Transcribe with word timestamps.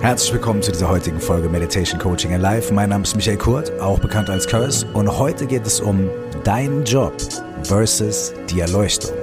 Herzlich 0.00 0.32
willkommen 0.32 0.62
zu 0.62 0.72
dieser 0.72 0.88
heutigen 0.88 1.20
Folge 1.20 1.50
Meditation 1.50 2.00
Coaching 2.00 2.32
Alive. 2.32 2.72
Mein 2.72 2.88
Name 2.88 3.04
ist 3.04 3.14
Michael 3.16 3.36
Kurt, 3.36 3.78
auch 3.80 3.98
bekannt 3.98 4.30
als 4.30 4.48
Curse. 4.48 4.86
Und 4.94 5.18
heute 5.18 5.46
geht 5.46 5.66
es 5.66 5.78
um 5.78 6.08
deinen 6.42 6.84
Job 6.84 7.12
versus 7.64 8.32
die 8.48 8.60
Erleuchtung. 8.60 9.19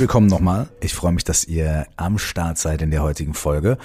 Willkommen 0.00 0.28
nochmal. 0.28 0.66
Ich 0.80 0.94
freue 0.94 1.12
mich, 1.12 1.24
dass 1.24 1.44
ihr 1.44 1.86
am 1.98 2.16
Start 2.16 2.56
seid 2.56 2.80
in 2.80 2.90
der 2.90 3.02
heutigen 3.02 3.34
Folge. 3.34 3.76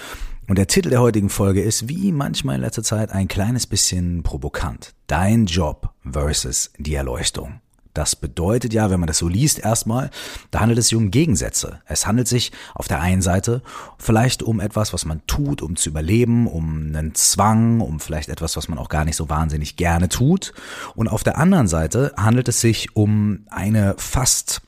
Und 0.47 0.57
der 0.57 0.67
Titel 0.67 0.89
der 0.89 1.01
heutigen 1.01 1.27
Folge 1.27 1.61
ist 1.61 1.89
wie 1.89 2.13
manchmal 2.13 2.55
in 2.55 2.61
letzter 2.61 2.83
Zeit 2.83 3.11
ein 3.11 3.27
kleines 3.27 3.67
bisschen 3.67 4.23
provokant. 4.23 4.93
Dein 5.07 5.45
Job 5.45 5.89
versus 6.09 6.71
die 6.77 6.95
Erleuchtung. 6.95 7.59
Das 7.93 8.15
bedeutet 8.15 8.73
ja, 8.73 8.89
wenn 8.89 9.01
man 9.01 9.07
das 9.07 9.17
so 9.17 9.27
liest, 9.27 9.59
erstmal, 9.59 10.09
da 10.51 10.61
handelt 10.61 10.79
es 10.79 10.87
sich 10.87 10.95
um 10.95 11.11
Gegensätze. 11.11 11.81
Es 11.85 12.07
handelt 12.07 12.29
sich 12.29 12.53
auf 12.75 12.87
der 12.87 13.01
einen 13.01 13.21
Seite 13.21 13.61
vielleicht 13.97 14.41
um 14.41 14.61
etwas, 14.61 14.93
was 14.93 15.03
man 15.03 15.21
tut, 15.27 15.61
um 15.61 15.75
zu 15.75 15.89
überleben, 15.89 16.47
um 16.47 16.95
einen 16.95 17.13
Zwang, 17.15 17.81
um 17.81 17.99
vielleicht 17.99 18.29
etwas, 18.29 18.55
was 18.55 18.69
man 18.69 18.79
auch 18.79 18.87
gar 18.87 19.03
nicht 19.03 19.17
so 19.17 19.27
wahnsinnig 19.27 19.75
gerne 19.75 20.07
tut. 20.07 20.53
Und 20.95 21.09
auf 21.09 21.25
der 21.25 21.37
anderen 21.37 21.67
Seite 21.67 22.13
handelt 22.15 22.47
es 22.47 22.61
sich 22.61 22.95
um 22.95 23.45
eine 23.49 23.95
fast 23.97 24.61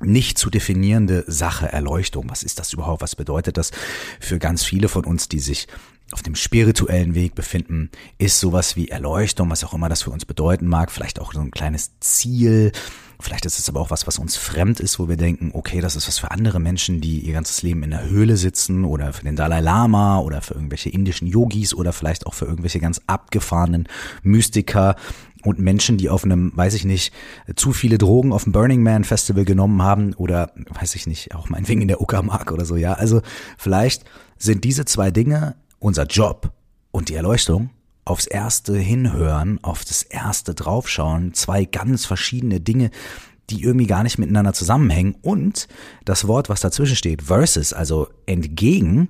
nicht 0.00 0.38
zu 0.38 0.50
definierende 0.50 1.24
Sache 1.26 1.72
Erleuchtung. 1.72 2.28
Was 2.28 2.42
ist 2.42 2.58
das 2.58 2.72
überhaupt? 2.72 3.02
Was 3.02 3.16
bedeutet 3.16 3.56
das 3.56 3.70
für 4.20 4.38
ganz 4.38 4.64
viele 4.64 4.88
von 4.88 5.04
uns, 5.04 5.28
die 5.28 5.40
sich 5.40 5.66
auf 6.12 6.22
dem 6.22 6.36
spirituellen 6.36 7.14
Weg 7.14 7.34
befinden, 7.34 7.90
ist 8.18 8.38
sowas 8.38 8.76
wie 8.76 8.88
Erleuchtung, 8.88 9.50
was 9.50 9.64
auch 9.64 9.74
immer 9.74 9.88
das 9.88 10.02
für 10.02 10.10
uns 10.10 10.24
bedeuten 10.24 10.68
mag, 10.68 10.92
vielleicht 10.92 11.20
auch 11.20 11.32
so 11.32 11.40
ein 11.40 11.50
kleines 11.50 11.98
Ziel, 11.98 12.70
vielleicht 13.18 13.44
ist 13.44 13.58
es 13.58 13.68
aber 13.68 13.80
auch 13.80 13.90
was, 13.90 14.06
was 14.06 14.18
uns 14.18 14.36
fremd 14.36 14.78
ist, 14.78 15.00
wo 15.00 15.08
wir 15.08 15.16
denken, 15.16 15.50
okay, 15.52 15.80
das 15.80 15.96
ist 15.96 16.06
was 16.06 16.18
für 16.18 16.30
andere 16.30 16.60
Menschen, 16.60 17.00
die 17.00 17.20
ihr 17.20 17.32
ganzes 17.32 17.62
Leben 17.62 17.82
in 17.82 17.90
der 17.90 18.08
Höhle 18.08 18.36
sitzen 18.36 18.84
oder 18.84 19.12
für 19.12 19.24
den 19.24 19.34
Dalai 19.34 19.60
Lama 19.60 20.20
oder 20.20 20.42
für 20.42 20.54
irgendwelche 20.54 20.90
indischen 20.90 21.26
Yogis 21.26 21.74
oder 21.74 21.92
vielleicht 21.92 22.26
auch 22.26 22.34
für 22.34 22.44
irgendwelche 22.44 22.78
ganz 22.78 23.00
abgefahrenen 23.08 23.88
Mystiker, 24.22 24.94
und 25.44 25.58
Menschen, 25.58 25.96
die 25.96 26.10
auf 26.10 26.24
einem, 26.24 26.52
weiß 26.54 26.74
ich 26.74 26.84
nicht, 26.84 27.12
zu 27.54 27.72
viele 27.72 27.98
Drogen 27.98 28.32
auf 28.32 28.44
dem 28.44 28.52
Burning 28.52 28.82
Man 28.82 29.04
Festival 29.04 29.44
genommen 29.44 29.82
haben 29.82 30.14
oder, 30.14 30.52
weiß 30.80 30.94
ich 30.94 31.06
nicht, 31.06 31.34
auch 31.34 31.48
meinetwegen 31.48 31.82
in 31.82 31.88
der 31.88 32.00
Uckermark 32.00 32.52
oder 32.52 32.64
so, 32.64 32.76
ja. 32.76 32.94
Also 32.94 33.22
vielleicht 33.58 34.04
sind 34.38 34.64
diese 34.64 34.84
zwei 34.84 35.10
Dinge, 35.10 35.56
unser 35.78 36.04
Job 36.04 36.52
und 36.90 37.08
die 37.08 37.14
Erleuchtung, 37.14 37.70
aufs 38.04 38.26
erste 38.26 38.76
hinhören, 38.76 39.58
auf 39.62 39.84
das 39.84 40.02
erste 40.02 40.54
draufschauen, 40.54 41.34
zwei 41.34 41.64
ganz 41.64 42.06
verschiedene 42.06 42.60
Dinge, 42.60 42.90
die 43.50 43.62
irgendwie 43.62 43.86
gar 43.86 44.02
nicht 44.02 44.18
miteinander 44.18 44.52
zusammenhängen 44.52 45.16
und 45.22 45.68
das 46.04 46.26
Wort, 46.26 46.48
was 46.48 46.60
dazwischen 46.60 46.96
steht, 46.96 47.22
versus, 47.22 47.72
also 47.72 48.08
entgegen, 48.26 49.08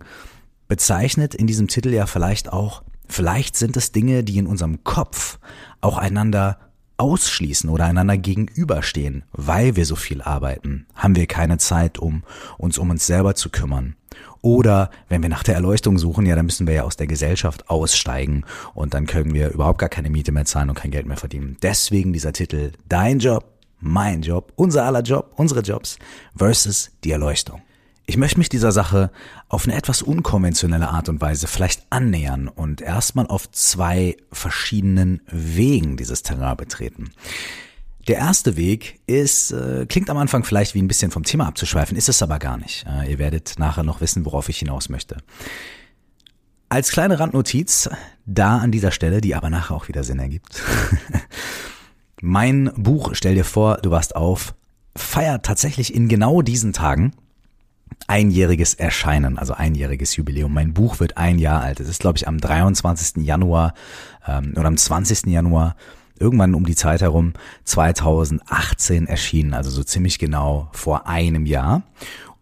bezeichnet 0.68 1.34
in 1.34 1.46
diesem 1.46 1.68
Titel 1.68 1.90
ja 1.90 2.06
vielleicht 2.06 2.52
auch 2.52 2.82
Vielleicht 3.08 3.56
sind 3.56 3.76
es 3.76 3.92
Dinge, 3.92 4.24
die 4.24 4.38
in 4.38 4.46
unserem 4.46 4.84
Kopf 4.84 5.38
auch 5.80 5.98
einander 5.98 6.58
ausschließen 6.98 7.68
oder 7.68 7.84
einander 7.84 8.16
gegenüberstehen, 8.16 9.24
weil 9.32 9.76
wir 9.76 9.84
so 9.84 9.96
viel 9.96 10.22
arbeiten, 10.22 10.86
haben 10.94 11.14
wir 11.14 11.26
keine 11.26 11.58
Zeit, 11.58 11.98
um 11.98 12.22
uns 12.58 12.78
um 12.78 12.90
uns 12.90 13.06
selber 13.06 13.34
zu 13.34 13.50
kümmern. 13.50 13.96
Oder 14.40 14.90
wenn 15.08 15.22
wir 15.22 15.28
nach 15.28 15.42
der 15.42 15.56
Erleuchtung 15.56 15.98
suchen, 15.98 16.24
ja, 16.24 16.36
dann 16.36 16.46
müssen 16.46 16.66
wir 16.66 16.74
ja 16.74 16.82
aus 16.84 16.96
der 16.96 17.06
Gesellschaft 17.06 17.68
aussteigen 17.68 18.44
und 18.74 18.94
dann 18.94 19.06
können 19.06 19.34
wir 19.34 19.50
überhaupt 19.50 19.78
gar 19.78 19.88
keine 19.88 20.10
Miete 20.10 20.32
mehr 20.32 20.44
zahlen 20.44 20.70
und 20.70 20.76
kein 20.76 20.90
Geld 20.90 21.06
mehr 21.06 21.16
verdienen. 21.16 21.56
Deswegen 21.62 22.12
dieser 22.12 22.32
Titel, 22.32 22.72
dein 22.88 23.18
Job, 23.18 23.44
mein 23.80 24.22
Job, 24.22 24.52
unser 24.56 24.84
aller 24.84 25.02
Job, 25.02 25.32
unsere 25.36 25.60
Jobs 25.60 25.98
versus 26.34 26.90
die 27.04 27.10
Erleuchtung. 27.10 27.60
Ich 28.08 28.16
möchte 28.16 28.38
mich 28.38 28.48
dieser 28.48 28.70
Sache 28.70 29.10
auf 29.48 29.64
eine 29.64 29.76
etwas 29.76 30.00
unkonventionelle 30.00 30.88
Art 30.88 31.08
und 31.08 31.20
Weise 31.20 31.48
vielleicht 31.48 31.82
annähern 31.90 32.46
und 32.46 32.80
erstmal 32.80 33.26
auf 33.26 33.50
zwei 33.50 34.16
verschiedenen 34.30 35.22
Wegen 35.26 35.96
dieses 35.96 36.22
Terrain 36.22 36.56
betreten. 36.56 37.10
Der 38.06 38.18
erste 38.18 38.56
Weg 38.56 39.00
ist, 39.08 39.50
äh, 39.50 39.86
klingt 39.88 40.08
am 40.08 40.18
Anfang 40.18 40.44
vielleicht 40.44 40.74
wie 40.74 40.82
ein 40.82 40.86
bisschen 40.86 41.10
vom 41.10 41.24
Thema 41.24 41.48
abzuschweifen, 41.48 41.96
ist 41.96 42.08
es 42.08 42.22
aber 42.22 42.38
gar 42.38 42.56
nicht. 42.56 42.86
Äh, 42.88 43.10
ihr 43.10 43.18
werdet 43.18 43.58
nachher 43.58 43.82
noch 43.82 44.00
wissen, 44.00 44.24
worauf 44.24 44.48
ich 44.48 44.58
hinaus 44.58 44.88
möchte. 44.88 45.16
Als 46.68 46.92
kleine 46.92 47.18
Randnotiz, 47.18 47.90
da 48.24 48.58
an 48.58 48.70
dieser 48.70 48.92
Stelle, 48.92 49.20
die 49.20 49.34
aber 49.34 49.50
nachher 49.50 49.74
auch 49.74 49.88
wieder 49.88 50.04
Sinn 50.04 50.20
ergibt. 50.20 50.62
mein 52.22 52.70
Buch, 52.76 53.10
stell 53.14 53.34
dir 53.34 53.44
vor, 53.44 53.78
du 53.78 53.90
warst 53.90 54.14
auf, 54.14 54.54
feiert 54.94 55.44
tatsächlich 55.44 55.92
in 55.92 56.08
genau 56.08 56.42
diesen 56.42 56.72
Tagen 56.72 57.12
einjähriges 58.06 58.74
Erscheinen, 58.74 59.38
also 59.38 59.54
einjähriges 59.54 60.16
Jubiläum. 60.16 60.52
Mein 60.52 60.74
Buch 60.74 61.00
wird 61.00 61.16
ein 61.16 61.38
Jahr 61.38 61.62
alt. 61.62 61.80
Es 61.80 61.88
ist, 61.88 62.00
glaube 62.00 62.18
ich, 62.18 62.28
am 62.28 62.38
23. 62.38 63.24
Januar 63.24 63.74
ähm, 64.26 64.52
oder 64.56 64.66
am 64.66 64.76
20. 64.76 65.26
Januar 65.26 65.76
irgendwann 66.18 66.54
um 66.54 66.64
die 66.64 66.74
Zeit 66.74 67.02
herum 67.02 67.34
2018 67.64 69.06
erschienen, 69.06 69.54
also 69.54 69.70
so 69.70 69.82
ziemlich 69.82 70.18
genau 70.18 70.68
vor 70.72 71.06
einem 71.06 71.46
Jahr. 71.46 71.82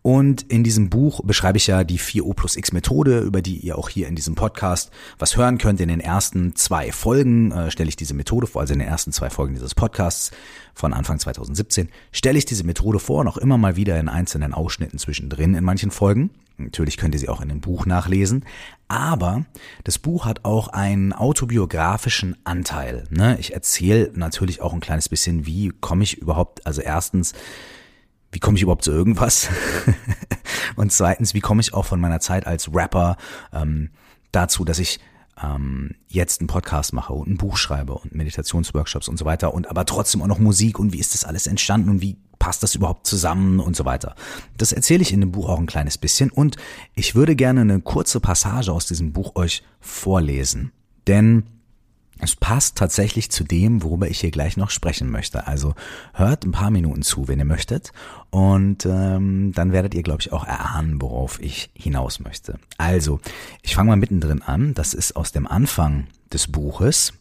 Und 0.07 0.43
in 0.43 0.65
diesem 0.65 0.91
Buch 0.91 1.23
beschreibe 1.25 1.57
ich 1.57 1.67
ja 1.67 1.83
die 1.83 1.99
4O 1.99 2.35
plus 2.35 2.57
X 2.57 2.73
Methode, 2.73 3.21
über 3.21 3.41
die 3.41 3.57
ihr 3.57 3.79
auch 3.79 3.89
hier 3.89 4.07
in 4.07 4.15
diesem 4.15 4.35
Podcast 4.35 4.91
was 5.19 5.39
hören 5.39 5.57
könnt. 5.57 5.81
In 5.81 5.89
den 5.89 6.01
ersten 6.01 6.55
zwei 6.57 6.93
Folgen 6.93 7.53
äh, 7.53 7.71
stelle 7.71 7.89
ich 7.89 7.97
diese 7.97 8.13
Methode 8.13 8.47
vor, 8.47 8.61
also 8.61 8.75
in 8.75 8.81
den 8.81 8.89
ersten 8.89 9.13
zwei 9.13 9.31
Folgen 9.31 9.55
dieses 9.55 9.75
Podcasts 9.75 10.31
von 10.75 10.93
Anfang 10.93 11.19
2017 11.19 11.89
stelle 12.13 12.37
ich 12.37 12.45
diese 12.45 12.65
Methode 12.65 12.99
vor, 12.99 13.25
noch 13.25 13.39
immer 13.39 13.57
mal 13.57 13.77
wieder 13.77 13.99
in 13.99 14.11
einzelnen 14.11 14.53
Ausschnitten 14.53 14.99
zwischendrin 14.99 15.55
in 15.55 15.65
manchen 15.65 15.91
Folgen. 15.91 16.29
Natürlich 16.59 16.99
könnt 16.99 17.15
ihr 17.15 17.21
sie 17.21 17.31
auch 17.31 17.41
in 17.41 17.49
dem 17.49 17.63
Buch 17.63 17.87
nachlesen. 17.87 18.45
Aber 18.89 19.47
das 19.85 19.99
Buch 19.99 20.27
hat 20.27 20.45
auch 20.45 20.69
einen 20.69 21.15
autobiografischen 21.15 22.37
Anteil. 22.45 23.05
Ne? 23.09 23.39
Ich 23.41 23.55
erzähle 23.55 24.11
natürlich 24.15 24.61
auch 24.61 24.75
ein 24.75 24.81
kleines 24.81 25.09
bisschen, 25.09 25.47
wie 25.47 25.73
komme 25.81 26.05
ich 26.05 26.19
überhaupt, 26.19 26.67
also 26.67 26.83
erstens, 26.83 27.33
wie 28.35 28.41
komme 28.41 28.57
ich 28.57 28.63
überhaupt 28.63 28.85
zu 28.85 28.91
irgendwas? 28.91 29.49
und 30.77 30.93
zweitens, 30.93 31.35
wie 31.35 31.41
komme 31.41 31.61
ich 31.61 31.73
auch 31.73 31.87
von 31.87 32.01
meiner 32.01 32.21
Zeit 32.21 32.47
als 32.47 32.75
Rapper 32.75 33.17
ähm, 33.53 33.91
dazu, 34.33 34.65
dass 34.65 34.81
ich 34.81 34.99
ähm, 35.41 35.93
jetzt 36.09 36.41
einen 36.41 36.49
Podcast 36.49 36.93
mache 36.93 37.13
und 37.13 37.29
ein 37.29 37.37
Buch 37.37 37.57
schreibe 37.57 37.95
und 37.95 38.15
Meditationsworkshops 38.15 39.09
und 39.09 39.19
so 39.19 39.25
weiter 39.25 39.55
und 39.55 39.71
aber 39.71 39.87
trotzdem 39.87 40.21
auch 40.21 40.27
noch 40.27 40.41
Musik 40.41 40.81
und 40.81 40.93
wie 40.93 40.99
ist 40.99 41.15
das 41.15 41.25
alles 41.25 41.47
entstanden 41.47 41.91
und 41.91 42.03
wie 42.03 42.17
passt 42.41 42.63
das 42.65 42.75
überhaupt 42.75 43.07
zusammen 43.07 43.61
und 43.61 43.77
so 43.77 43.85
weiter. 43.85 44.17
Das 44.59 44.73
erzähle 44.73 45.03
ich 45.03 45.13
in 45.13 45.21
dem 45.21 45.31
Buch 45.31 45.49
auch 45.49 45.59
ein 45.59 45.67
kleines 45.67 45.97
bisschen 45.97 46.31
und 46.31 46.57
ich 46.95 47.15
würde 47.15 47.37
gerne 47.37 47.61
eine 47.61 47.81
kurze 47.81 48.19
Passage 48.19 48.73
aus 48.73 48.87
diesem 48.87 49.13
Buch 49.13 49.37
euch 49.37 49.63
vorlesen. 49.81 50.73
Denn 51.07 51.45
es 52.25 52.37
passt 52.37 52.77
tatsächlich 52.77 53.31
zu 53.31 53.45
dem, 53.45 53.83
worüber 53.83 54.09
ich 54.09 54.21
hier 54.21 54.31
gleich 54.31 54.57
noch 54.57 54.71
sprechen 54.71 55.11
möchte. 55.11 55.47
Also 55.47 55.75
hört 56.13 56.45
ein 56.45 56.53
paar 56.53 56.71
Minuten 56.71 57.03
zu, 57.03 57.29
wenn 57.29 57.39
ihr 57.39 57.45
möchtet. 57.45 57.93
Und 58.31 58.87
ähm, 58.87 59.53
dann 59.55 59.73
werdet 59.73 59.95
ihr, 59.95 60.03
glaube 60.03 60.23
ich, 60.23 60.33
auch 60.33 60.45
erahnen, 60.45 61.01
worauf 61.01 61.41
ich 61.41 61.71
hinaus 61.75 62.21
möchte. 62.21 62.59
Also, 62.79 63.21
ich 63.63 63.75
fange 63.75 63.91
mal 63.91 63.97
mittendrin 63.97 64.43
an. 64.43 64.75
Das 64.75 64.95
ist 64.95 65.15
aus 65.17 65.33
dem 65.33 65.47
Anfang 65.47 66.09
des 66.33 66.49
Buches. 66.49 67.13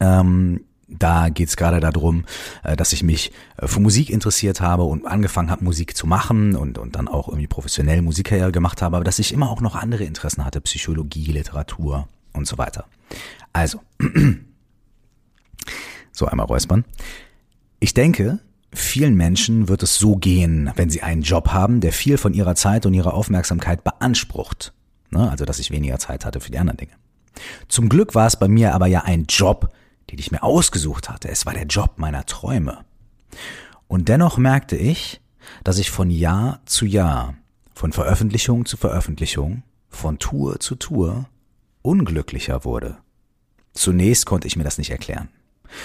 Ähm, 0.00 0.60
da 0.88 1.30
geht 1.30 1.48
es 1.48 1.56
gerade 1.56 1.80
darum, 1.80 2.24
äh, 2.62 2.76
dass 2.76 2.92
ich 2.92 3.02
mich 3.02 3.32
äh, 3.56 3.66
für 3.66 3.80
Musik 3.80 4.10
interessiert 4.10 4.60
habe 4.60 4.84
und 4.84 5.06
angefangen 5.06 5.50
habe, 5.50 5.64
Musik 5.64 5.96
zu 5.96 6.06
machen 6.06 6.54
und, 6.56 6.78
und 6.78 6.96
dann 6.96 7.08
auch 7.08 7.28
irgendwie 7.28 7.48
professionell 7.48 8.02
Musikkarriere 8.02 8.52
gemacht 8.52 8.82
habe, 8.82 8.96
aber 8.96 9.04
dass 9.04 9.18
ich 9.18 9.32
immer 9.32 9.50
auch 9.50 9.60
noch 9.60 9.74
andere 9.74 10.04
Interessen 10.04 10.44
hatte, 10.44 10.60
Psychologie, 10.60 11.32
Literatur 11.32 12.08
und 12.36 12.46
so 12.46 12.58
weiter. 12.58 12.86
Also, 13.52 13.80
so 16.12 16.26
einmal 16.26 16.46
räuspern. 16.46 16.84
Ich 17.80 17.94
denke, 17.94 18.40
vielen 18.72 19.16
Menschen 19.16 19.68
wird 19.68 19.82
es 19.82 19.96
so 19.96 20.16
gehen, 20.16 20.70
wenn 20.76 20.90
sie 20.90 21.02
einen 21.02 21.22
Job 21.22 21.48
haben, 21.48 21.80
der 21.80 21.92
viel 21.92 22.18
von 22.18 22.34
ihrer 22.34 22.54
Zeit 22.54 22.86
und 22.86 22.94
ihrer 22.94 23.14
Aufmerksamkeit 23.14 23.84
beansprucht. 23.84 24.72
Ne? 25.10 25.30
Also, 25.30 25.44
dass 25.44 25.58
ich 25.58 25.70
weniger 25.70 25.98
Zeit 25.98 26.24
hatte 26.24 26.40
für 26.40 26.50
die 26.50 26.58
anderen 26.58 26.78
Dinge. 26.78 26.92
Zum 27.68 27.88
Glück 27.88 28.14
war 28.14 28.26
es 28.26 28.36
bei 28.36 28.48
mir 28.48 28.74
aber 28.74 28.86
ja 28.86 29.02
ein 29.04 29.26
Job, 29.26 29.72
den 30.10 30.18
ich 30.18 30.30
mir 30.30 30.42
ausgesucht 30.42 31.08
hatte. 31.08 31.28
Es 31.28 31.46
war 31.46 31.54
der 31.54 31.66
Job 31.66 31.94
meiner 31.96 32.24
Träume. 32.26 32.84
Und 33.88 34.08
dennoch 34.08 34.38
merkte 34.38 34.76
ich, 34.76 35.20
dass 35.64 35.78
ich 35.78 35.90
von 35.90 36.10
Jahr 36.10 36.60
zu 36.64 36.86
Jahr, 36.86 37.34
von 37.74 37.92
Veröffentlichung 37.92 38.66
zu 38.66 38.76
Veröffentlichung, 38.76 39.62
von 39.88 40.18
Tour 40.18 40.60
zu 40.60 40.74
Tour 40.76 41.26
unglücklicher 41.86 42.64
wurde. 42.64 42.98
Zunächst 43.72 44.26
konnte 44.26 44.48
ich 44.48 44.56
mir 44.56 44.64
das 44.64 44.78
nicht 44.78 44.90
erklären. 44.90 45.28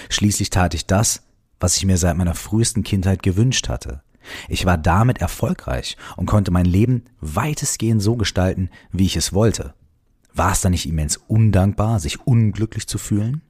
Schließlich 0.09 0.49
tat 0.49 0.73
ich 0.73 0.85
das, 0.85 1.23
was 1.59 1.77
ich 1.77 1.85
mir 1.85 1.97
seit 1.97 2.17
meiner 2.17 2.35
frühesten 2.35 2.83
Kindheit 2.83 3.21
gewünscht 3.23 3.69
hatte. 3.69 4.01
Ich 4.49 4.65
war 4.65 4.77
damit 4.77 5.19
erfolgreich 5.19 5.97
und 6.17 6.25
konnte 6.25 6.51
mein 6.51 6.65
Leben 6.65 7.05
weitestgehend 7.19 8.01
so 8.01 8.15
gestalten, 8.15 8.69
wie 8.91 9.05
ich 9.05 9.15
es 9.15 9.33
wollte. 9.33 9.73
War 10.33 10.51
es 10.51 10.61
dann 10.61 10.71
nicht 10.71 10.87
immens 10.87 11.17
undankbar, 11.17 11.99
sich 11.99 12.25
unglücklich 12.25 12.87
zu 12.87 12.97
fühlen? 12.97 13.41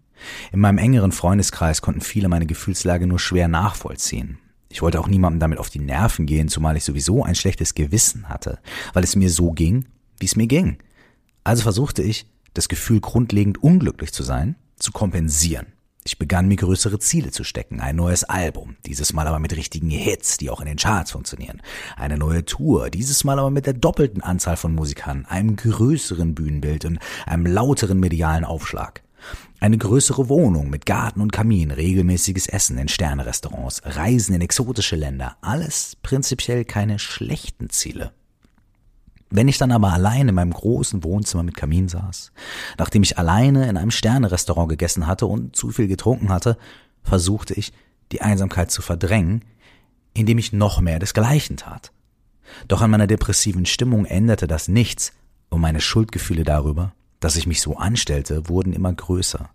In 0.51 0.59
meinem 0.59 0.77
engeren 0.77 1.12
Freundeskreis 1.12 1.81
konnten 1.81 2.01
viele 2.01 2.30
meine 2.30 2.45
Gefühlslage 2.45 3.07
nur 3.07 3.19
schwer 3.19 3.48
nachvollziehen. 3.48 4.39
Ich 4.69 4.81
wollte 4.81 5.00
auch 5.00 5.07
niemandem 5.07 5.39
damit 5.39 5.59
auf 5.59 5.69
die 5.69 5.80
Nerven 5.80 6.25
gehen, 6.25 6.48
zumal 6.48 6.77
ich 6.77 6.83
sowieso 6.83 7.24
ein 7.24 7.36
schlechtes 7.36 7.75
Gewissen 7.75 8.30
hatte, 8.30 8.59
weil 8.94 9.03
es 9.03 9.15
mir 9.15 9.30
so 9.30 9.51
ging, 9.51 9.86
wie 10.19 10.25
es 10.25 10.36
mir 10.36 10.48
ging. 10.48 10.77
Also 11.44 11.63
versuchte 11.63 12.03
ich, 12.03 12.27
das 12.53 12.68
Gefühl 12.68 13.00
grundlegend 13.00 13.63
unglücklich 13.63 14.12
zu 14.13 14.24
sein, 14.24 14.56
zu 14.77 14.92
kompensieren. 14.92 15.68
Ich 16.03 16.18
begann 16.18 16.48
mir 16.48 16.56
größere 16.56 16.98
Ziele 16.98 17.30
zu 17.30 17.44
stecken. 17.44 17.80
Ein 17.80 17.98
neues 17.98 18.24
Album, 18.24 18.75
dieses 18.88 19.13
Mal 19.13 19.27
aber 19.27 19.38
mit 19.38 19.56
richtigen 19.56 19.92
Hits, 19.92 20.38
die 20.38 20.50
auch 20.50 20.59
in 20.59 20.65
den 20.65 20.77
Charts 20.77 21.12
funktionieren. 21.12 21.62
Eine 21.95 22.18
neue 22.18 22.44
Tour, 22.44 22.89
dieses 22.89 23.24
Mal 23.24 23.38
aber 23.38 23.51
mit 23.51 23.68
der 23.68 23.74
doppelten 23.74 24.24
Anzahl 24.24 24.57
von 24.57 24.74
Musikern, 24.74 25.25
einem 25.27 25.56
größeren 25.56 26.33
Bühnenbild 26.33 26.86
und 26.86 26.98
einem 27.27 27.45
lauteren 27.45 28.00
medialen 28.00 28.45
Aufschlag. 28.45 29.03
Eine 29.59 29.77
größere 29.77 30.27
Wohnung 30.27 30.71
mit 30.71 30.88
Garten 30.88 31.21
und 31.21 31.31
Kamin, 31.31 31.69
regelmäßiges 31.69 32.48
Essen 32.48 32.80
in 32.80 32.88
Sternerestaurants, 32.88 33.83
Reisen 33.86 34.33
in 34.33 34.42
exotische 34.42 34.95
Länder, 34.95 35.38
alles 35.42 35.95
prinzipiell 36.01 36.65
keine 36.65 36.98
schlechten 36.98 37.69
Ziele. 37.69 38.12
Wenn 39.31 39.48
ich 39.48 39.57
dann 39.57 39.72
aber 39.72 39.94
allein 39.94 40.28
in 40.28 40.36
meinem 40.36 40.51
großen 40.51 41.04
Wohnzimmer 41.06 41.44
mit 41.44 41.56
Kamin 41.56 41.88
saß, 41.88 42.33
nachdem 42.78 43.01
ich 43.01 43.18
alleine 43.18 43.69
in 43.69 43.78
einem 43.78 43.89
Sternerestaurant 43.89 44.69
gegessen 44.69 45.07
hatte 45.07 45.25
und 45.25 45.56
zu 45.56 45.72
viel 45.72 45.88
getrunken 45.88 46.30
hatte, 46.30 46.57
versuchte 47.01 47.54
ich, 47.54 47.72
die 48.12 48.22
Einsamkeit 48.22 48.72
zu 48.72 48.81
verdrängen, 48.81 49.45
indem 50.13 50.38
ich 50.38 50.51
noch 50.51 50.81
mehr 50.81 51.00
desgleichen 51.00 51.56
tat. 51.56 51.94
Doch 52.68 52.81
an 52.81 52.92
meiner 52.92 53.07
depressiven 53.07 53.66
Stimmung 53.66 54.04
änderte 54.04 54.48
das 54.48 54.68
nichts 54.68 55.13
und 55.50 55.62
meine 55.62 55.80
Schuldgefühle 55.80 56.44
darüber, 56.44 56.94
dass 57.22 57.38
ich 57.38 57.48
mich 57.48 57.62
so 57.62 57.77
anstellte, 57.77 58.50
wurden 58.50 58.74
immer 58.74 58.92
größer. 58.92 59.50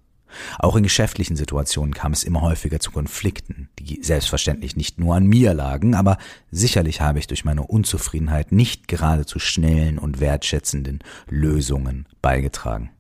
Auch 0.59 0.77
in 0.77 0.83
geschäftlichen 0.83 1.37
Situationen 1.37 1.95
kam 1.95 2.13
es 2.13 2.25
immer 2.25 2.43
häufiger 2.43 2.81
zu 2.81 2.91
Konflikten, 2.91 3.69
die 3.79 4.03
selbstverständlich 4.03 4.77
nicht 4.77 4.99
nur 4.99 5.15
an 5.15 5.27
mir 5.27 5.55
lagen, 5.55 5.95
aber 5.95 6.19
sicherlich 6.51 7.01
habe 7.01 7.19
ich 7.19 7.27
durch 7.27 7.45
meine 7.45 7.63
Unzufriedenheit 7.63 8.53
nicht 8.53 8.89
gerade 8.89 9.27
zu 9.27 9.39
schnellen 9.39 9.99
und 9.99 10.21
wertschätzenden 10.21 11.01
Lösungen 11.29 12.07
beigetragen. 12.23 12.91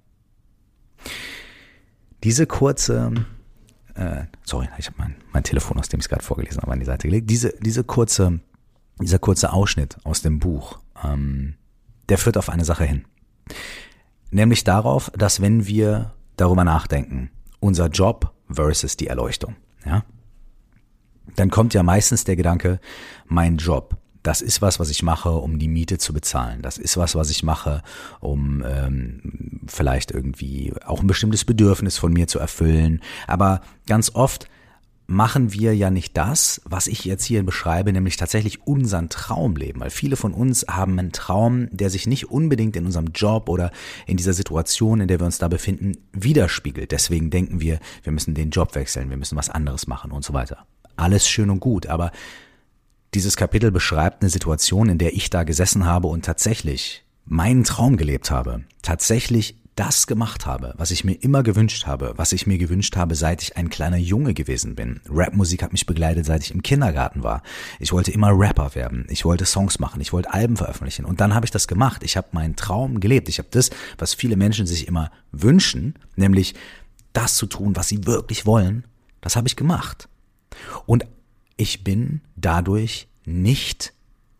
Diese 2.25 2.47
kurze, 2.47 3.12
äh, 3.94 4.25
sorry, 4.44 4.69
ich 4.79 4.87
habe 4.87 4.97
mein, 4.99 5.17
mein 5.32 5.44
Telefon, 5.44 5.79
aus 5.79 5.89
dem 5.89 6.00
ich 6.00 6.06
es 6.06 6.09
gerade 6.09 6.25
vorgelesen 6.25 6.62
habe, 6.62 6.73
an 6.73 6.81
die 6.81 6.87
Seite 6.87 7.09
gelegt. 7.09 7.31
Diese, 7.31 7.55
diese 7.61 7.85
kurze, 7.85 8.41
dieser 9.00 9.19
kurze 9.19 9.53
Ausschnitt 9.53 9.97
aus 10.05 10.23
dem 10.23 10.39
Buch, 10.39 10.79
ähm, 11.05 11.55
der 12.09 12.19
führt 12.19 12.37
auf 12.37 12.49
eine 12.49 12.65
Sache 12.65 12.85
hin. 12.85 13.05
Nämlich 14.31 14.65
darauf, 14.65 15.11
dass 15.17 15.41
wenn 15.41 15.67
wir 15.67 16.16
darüber 16.37 16.65
nachdenken, 16.65 17.31
unser 17.61 17.88
Job 17.88 18.33
versus 18.50 18.97
die 18.97 19.06
Erleuchtung, 19.06 19.56
ja, 19.85 20.05
dann 21.35 21.50
kommt 21.50 21.75
ja 21.75 21.83
meistens 21.83 22.25
der 22.25 22.37
Gedanke, 22.37 22.81
mein 23.27 23.56
Job, 23.56 23.97
das 24.23 24.41
ist 24.41 24.61
was, 24.61 24.81
was 24.81 24.91
ich 24.91 25.05
mache, 25.05 25.31
um 25.31 25.59
die 25.61 25.69
Miete 25.69 25.99
zu 25.99 26.12
bezahlen. 26.12 26.61
Das 26.61 26.79
ist 26.79 26.97
was, 26.97 27.15
was 27.15 27.31
ich 27.31 27.44
mache, 27.44 27.83
um 28.19 28.61
ähm, 28.67 29.62
vielleicht 29.69 30.11
irgendwie 30.11 30.73
auch 30.85 31.00
ein 31.00 31.06
bestimmtes 31.06 31.44
Bedürfnis 31.44 31.97
von 31.97 32.12
mir 32.12 32.27
zu 32.27 32.41
erfüllen. 32.41 33.03
Aber 33.29 33.61
ganz 33.87 34.12
oft 34.15 34.49
machen 35.06 35.53
wir 35.53 35.75
ja 35.76 35.91
nicht 35.91 36.17
das, 36.17 36.61
was 36.64 36.87
ich 36.88 37.05
jetzt 37.05 37.25
hier 37.25 37.44
beschreibe, 37.44 37.93
nämlich 37.93 38.17
tatsächlich 38.17 38.67
unseren 38.67 39.08
Traumleben. 39.08 39.81
Weil 39.81 39.91
viele 39.91 40.17
von 40.17 40.35
uns 40.35 40.67
haben 40.69 40.99
einen 40.99 41.12
Traum, 41.12 41.69
der 41.70 41.91
sich 41.91 42.06
nicht 42.06 42.31
unbedingt 42.31 42.76
in 42.76 42.87
unserem 42.87 43.08
Job 43.14 43.49
oder 43.49 43.70
in 44.06 44.17
dieser 44.17 44.32
Situation, 44.32 45.00
in 45.00 45.08
der 45.08 45.20
wir 45.20 45.26
uns 45.26 45.38
da 45.38 45.49
befinden, 45.49 45.97
widerspiegelt. 46.12 46.91
Deswegen 46.91 47.31
denken 47.31 47.61
wir, 47.61 47.79
wir 48.03 48.12
müssen 48.12 48.35
den 48.35 48.50
Job 48.50 48.75
wechseln, 48.75 49.11
wir 49.11 49.17
müssen 49.17 49.37
was 49.37 49.50
anderes 49.50 49.87
machen 49.87 50.11
und 50.11 50.25
so 50.25 50.32
weiter. 50.32 50.67
Alles 50.97 51.29
schön 51.29 51.50
und 51.50 51.61
gut, 51.61 51.87
aber 51.87 52.11
dieses 53.14 53.37
Kapitel 53.37 53.70
beschreibt 53.70 54.23
eine 54.23 54.31
Situation, 54.31 54.88
in 54.88 54.99
der 54.99 55.14
ich 55.14 55.31
da 55.31 55.44
gesessen 55.44 55.87
habe 55.87 56.08
und 56.08 56.25
tatsächlich 56.25 57.05
meinen 57.25 57.64
Traum 57.64 57.97
gelebt 57.97 58.31
habe. 58.31 58.64
Tatsächlich 58.82 59.56
das 59.76 60.06
gemacht 60.06 60.46
habe, 60.46 60.75
was 60.78 60.90
ich 60.90 61.05
mir 61.05 61.14
immer 61.14 61.43
gewünscht 61.43 61.87
habe, 61.87 62.14
was 62.17 62.32
ich 62.32 62.46
mir 62.46 62.58
gewünscht 62.58 62.96
habe, 62.96 63.14
seit 63.14 63.43
ich 63.43 63.56
ein 63.56 63.69
kleiner 63.69 63.99
Junge 63.99 64.34
gewesen 64.34 64.75
bin. 64.75 65.00
Rapmusik 65.08 65.62
hat 65.62 65.73
mich 65.73 65.87
begleitet, 65.87 66.26
seit 66.26 66.43
ich 66.43 66.50
im 66.50 66.62
Kindergarten 66.62 67.23
war. 67.23 67.43
Ich 67.78 67.93
wollte 67.93 68.11
immer 68.11 68.31
Rapper 68.32 68.75
werden. 68.75 69.06
Ich 69.11 69.25
wollte 69.25 69.44
Songs 69.44 69.78
machen. 69.78 70.00
Ich 70.00 70.12
wollte 70.12 70.32
Alben 70.32 70.56
veröffentlichen. 70.56 71.05
Und 71.05 71.20
dann 71.20 71.34
habe 71.34 71.44
ich 71.44 71.50
das 71.50 71.69
gemacht. 71.69 72.02
Ich 72.02 72.17
habe 72.17 72.28
meinen 72.32 72.56
Traum 72.56 73.00
gelebt. 73.00 73.28
Ich 73.28 73.38
habe 73.38 73.49
das, 73.50 73.70
was 73.99 74.14
viele 74.14 74.37
Menschen 74.37 74.67
sich 74.67 74.88
immer 74.88 75.11
wünschen, 75.31 75.94
nämlich 76.17 76.55
das 77.12 77.37
zu 77.37 77.46
tun, 77.46 77.76
was 77.76 77.88
sie 77.88 78.06
wirklich 78.06 78.46
wollen, 78.46 78.84
das 79.20 79.37
habe 79.37 79.49
ich 79.49 79.56
gemacht. 79.56 80.08
Und 80.87 81.06
ich 81.56 81.84
bin 81.84 82.20
dadurch 82.37 83.08
nicht 83.25 83.93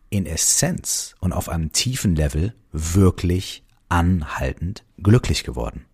in 0.09 0.25
Essenz 0.25 1.15
und 1.19 1.33
auf 1.33 1.49
einem 1.49 1.71
tiefen 1.71 2.15
Level 2.15 2.53
wirklich 2.71 3.63
anhaltend 3.89 4.83
glücklich 5.01 5.43
geworden. 5.43 5.85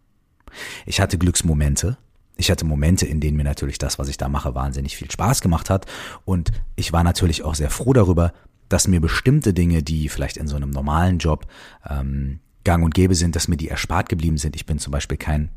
Ich 0.85 0.99
hatte 0.99 1.17
Glücksmomente. 1.17 1.97
Ich 2.35 2.49
hatte 2.49 2.65
Momente, 2.65 3.05
in 3.05 3.19
denen 3.19 3.37
mir 3.37 3.43
natürlich 3.43 3.77
das, 3.77 3.99
was 3.99 4.07
ich 4.07 4.17
da 4.17 4.27
mache, 4.27 4.55
wahnsinnig 4.55 4.97
viel 4.97 5.11
Spaß 5.11 5.41
gemacht 5.41 5.69
hat. 5.69 5.85
Und 6.25 6.51
ich 6.75 6.91
war 6.91 7.03
natürlich 7.03 7.43
auch 7.43 7.55
sehr 7.55 7.69
froh 7.69 7.93
darüber, 7.93 8.33
dass 8.69 8.87
mir 8.87 9.01
bestimmte 9.01 9.53
Dinge, 9.53 9.83
die 9.83 10.09
vielleicht 10.09 10.37
in 10.37 10.47
so 10.47 10.55
einem 10.55 10.71
normalen 10.71 11.19
Job 11.19 11.45
ähm, 11.87 12.39
gang 12.63 12.83
und 12.83 12.95
gäbe 12.95 13.13
sind, 13.13 13.35
dass 13.35 13.47
mir 13.47 13.57
die 13.57 13.69
erspart 13.69 14.09
geblieben 14.09 14.37
sind. 14.37 14.55
Ich 14.55 14.65
bin 14.65 14.79
zum 14.79 14.91
Beispiel 14.91 15.17
kein 15.17 15.51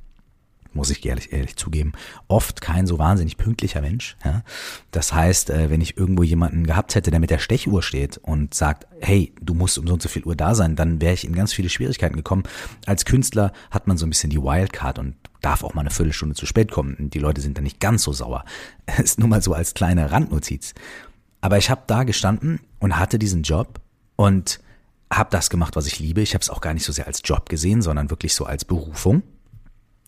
muss 0.77 0.91
ich 0.91 1.05
ehrlich, 1.05 1.33
ehrlich 1.33 1.57
zugeben, 1.57 1.93
oft 2.29 2.61
kein 2.61 2.87
so 2.87 2.99
wahnsinnig 2.99 3.37
pünktlicher 3.37 3.81
Mensch. 3.81 4.17
Ja? 4.25 4.43
Das 4.91 5.13
heißt, 5.13 5.51
äh, 5.51 5.71
wenn 5.71 5.81
ich 5.81 5.97
irgendwo 5.97 6.23
jemanden 6.23 6.67
gehabt 6.67 6.95
hätte, 6.95 7.11
der 7.11 7.21
mit 7.21 7.31
der 7.31 7.39
Stechuhr 7.39 7.83
steht 7.83 8.19
und 8.19 8.55
sagt, 8.55 8.87
hey, 9.01 9.33
du 9.41 9.55
musst 9.55 9.79
um 9.79 9.87
so 9.87 9.95
und 9.95 10.03
so 10.03 10.09
viel 10.09 10.25
Uhr 10.25 10.37
da 10.37 10.55
sein, 10.55 10.77
dann 10.77 11.01
wäre 11.01 11.15
ich 11.15 11.27
in 11.27 11.35
ganz 11.35 11.53
viele 11.53 11.69
Schwierigkeiten 11.69 12.17
gekommen. 12.17 12.45
Als 12.87 13.05
Künstler 13.05 13.53
hat 13.71 13.87
man 13.87 13.97
so 13.97 14.07
ein 14.07 14.11
bisschen 14.11 14.31
die 14.31 14.41
Wildcard 14.41 14.99
und 14.99 15.17
darf 15.41 15.65
auch 15.65 15.75
mal 15.75 15.83
eine 15.83 15.91
Viertelstunde 15.91 16.35
zu 16.35 16.47
spät 16.47 16.71
kommen. 16.71 17.11
Die 17.11 17.19
Leute 17.19 17.41
sind 17.41 17.57
dann 17.57 17.65
nicht 17.65 17.81
ganz 17.81 18.03
so 18.03 18.13
sauer. 18.13 18.45
Ist 18.99 19.19
nur 19.19 19.29
mal 19.29 19.43
so 19.43 19.55
als 19.55 19.75
kleine 19.75 20.11
Randnotiz. 20.13 20.75
Aber 21.41 21.59
ich 21.59 21.71
habe 21.71 21.83
da 21.87 22.05
gestanden 22.05 22.61
und 22.79 22.99
hatte 22.99 23.19
diesen 23.19 23.43
Job 23.43 23.81
und 24.17 24.61
habe 25.13 25.31
das 25.31 25.51
gemacht, 25.51 25.77
was 25.77 25.87
ich 25.87 25.99
liebe. 26.01 26.21
Ich 26.21 26.35
habe 26.35 26.43
es 26.43 26.51
auch 26.51 26.61
gar 26.61 26.75
nicht 26.75 26.85
so 26.85 26.93
sehr 26.93 27.07
als 27.07 27.23
Job 27.25 27.49
gesehen, 27.49 27.83
sondern 27.83 28.11
wirklich 28.11 28.35
so 28.35 28.45
als 28.45 28.65
Berufung. 28.65 29.23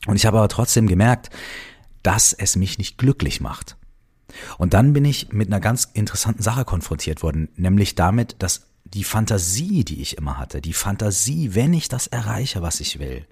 Und 0.06 0.16
ich 0.16 0.26
habe 0.26 0.38
aber 0.38 0.48
trotzdem 0.48 0.86
gemerkt, 0.86 1.30
dass 2.02 2.32
es 2.32 2.56
mich 2.56 2.78
nicht 2.78 2.98
glücklich 2.98 3.40
macht. 3.40 3.76
Und 4.58 4.74
dann 4.74 4.92
bin 4.92 5.04
ich 5.04 5.32
mit 5.32 5.48
einer 5.48 5.60
ganz 5.60 5.88
interessanten 5.92 6.42
Sache 6.42 6.64
konfrontiert 6.64 7.22
worden, 7.22 7.48
nämlich 7.56 7.94
damit, 7.94 8.36
dass 8.38 8.66
die 8.84 9.04
Fantasie, 9.04 9.84
die 9.84 10.00
ich 10.00 10.16
immer 10.16 10.38
hatte, 10.38 10.60
die 10.60 10.72
Fantasie, 10.72 11.54
wenn 11.54 11.74
ich 11.74 11.88
das 11.88 12.06
erreiche, 12.06 12.62
was 12.62 12.80
ich 12.80 12.98
will, 12.98 13.26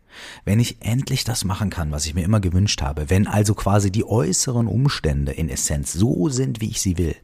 wenn 0.44 0.61
ich 0.61 0.82
endlich 0.82 1.25
das 1.25 1.44
machen 1.44 1.70
kann, 1.70 1.92
was 1.92 2.06
ich 2.06 2.14
mir 2.14 2.25
immer 2.25 2.40
gewünscht 2.40 2.82
habe, 2.82 3.08
wenn 3.08 3.26
also 3.26 3.54
quasi 3.54 3.90
die 3.90 4.04
äußeren 4.04 4.66
Umstände 4.66 5.32
in 5.32 5.49
Essenz 5.49 5.92
so 5.92 6.28
sind, 6.28 6.61
wie 6.61 6.70
ich 6.70 6.80
sie 6.80 6.99
will, 6.99 7.16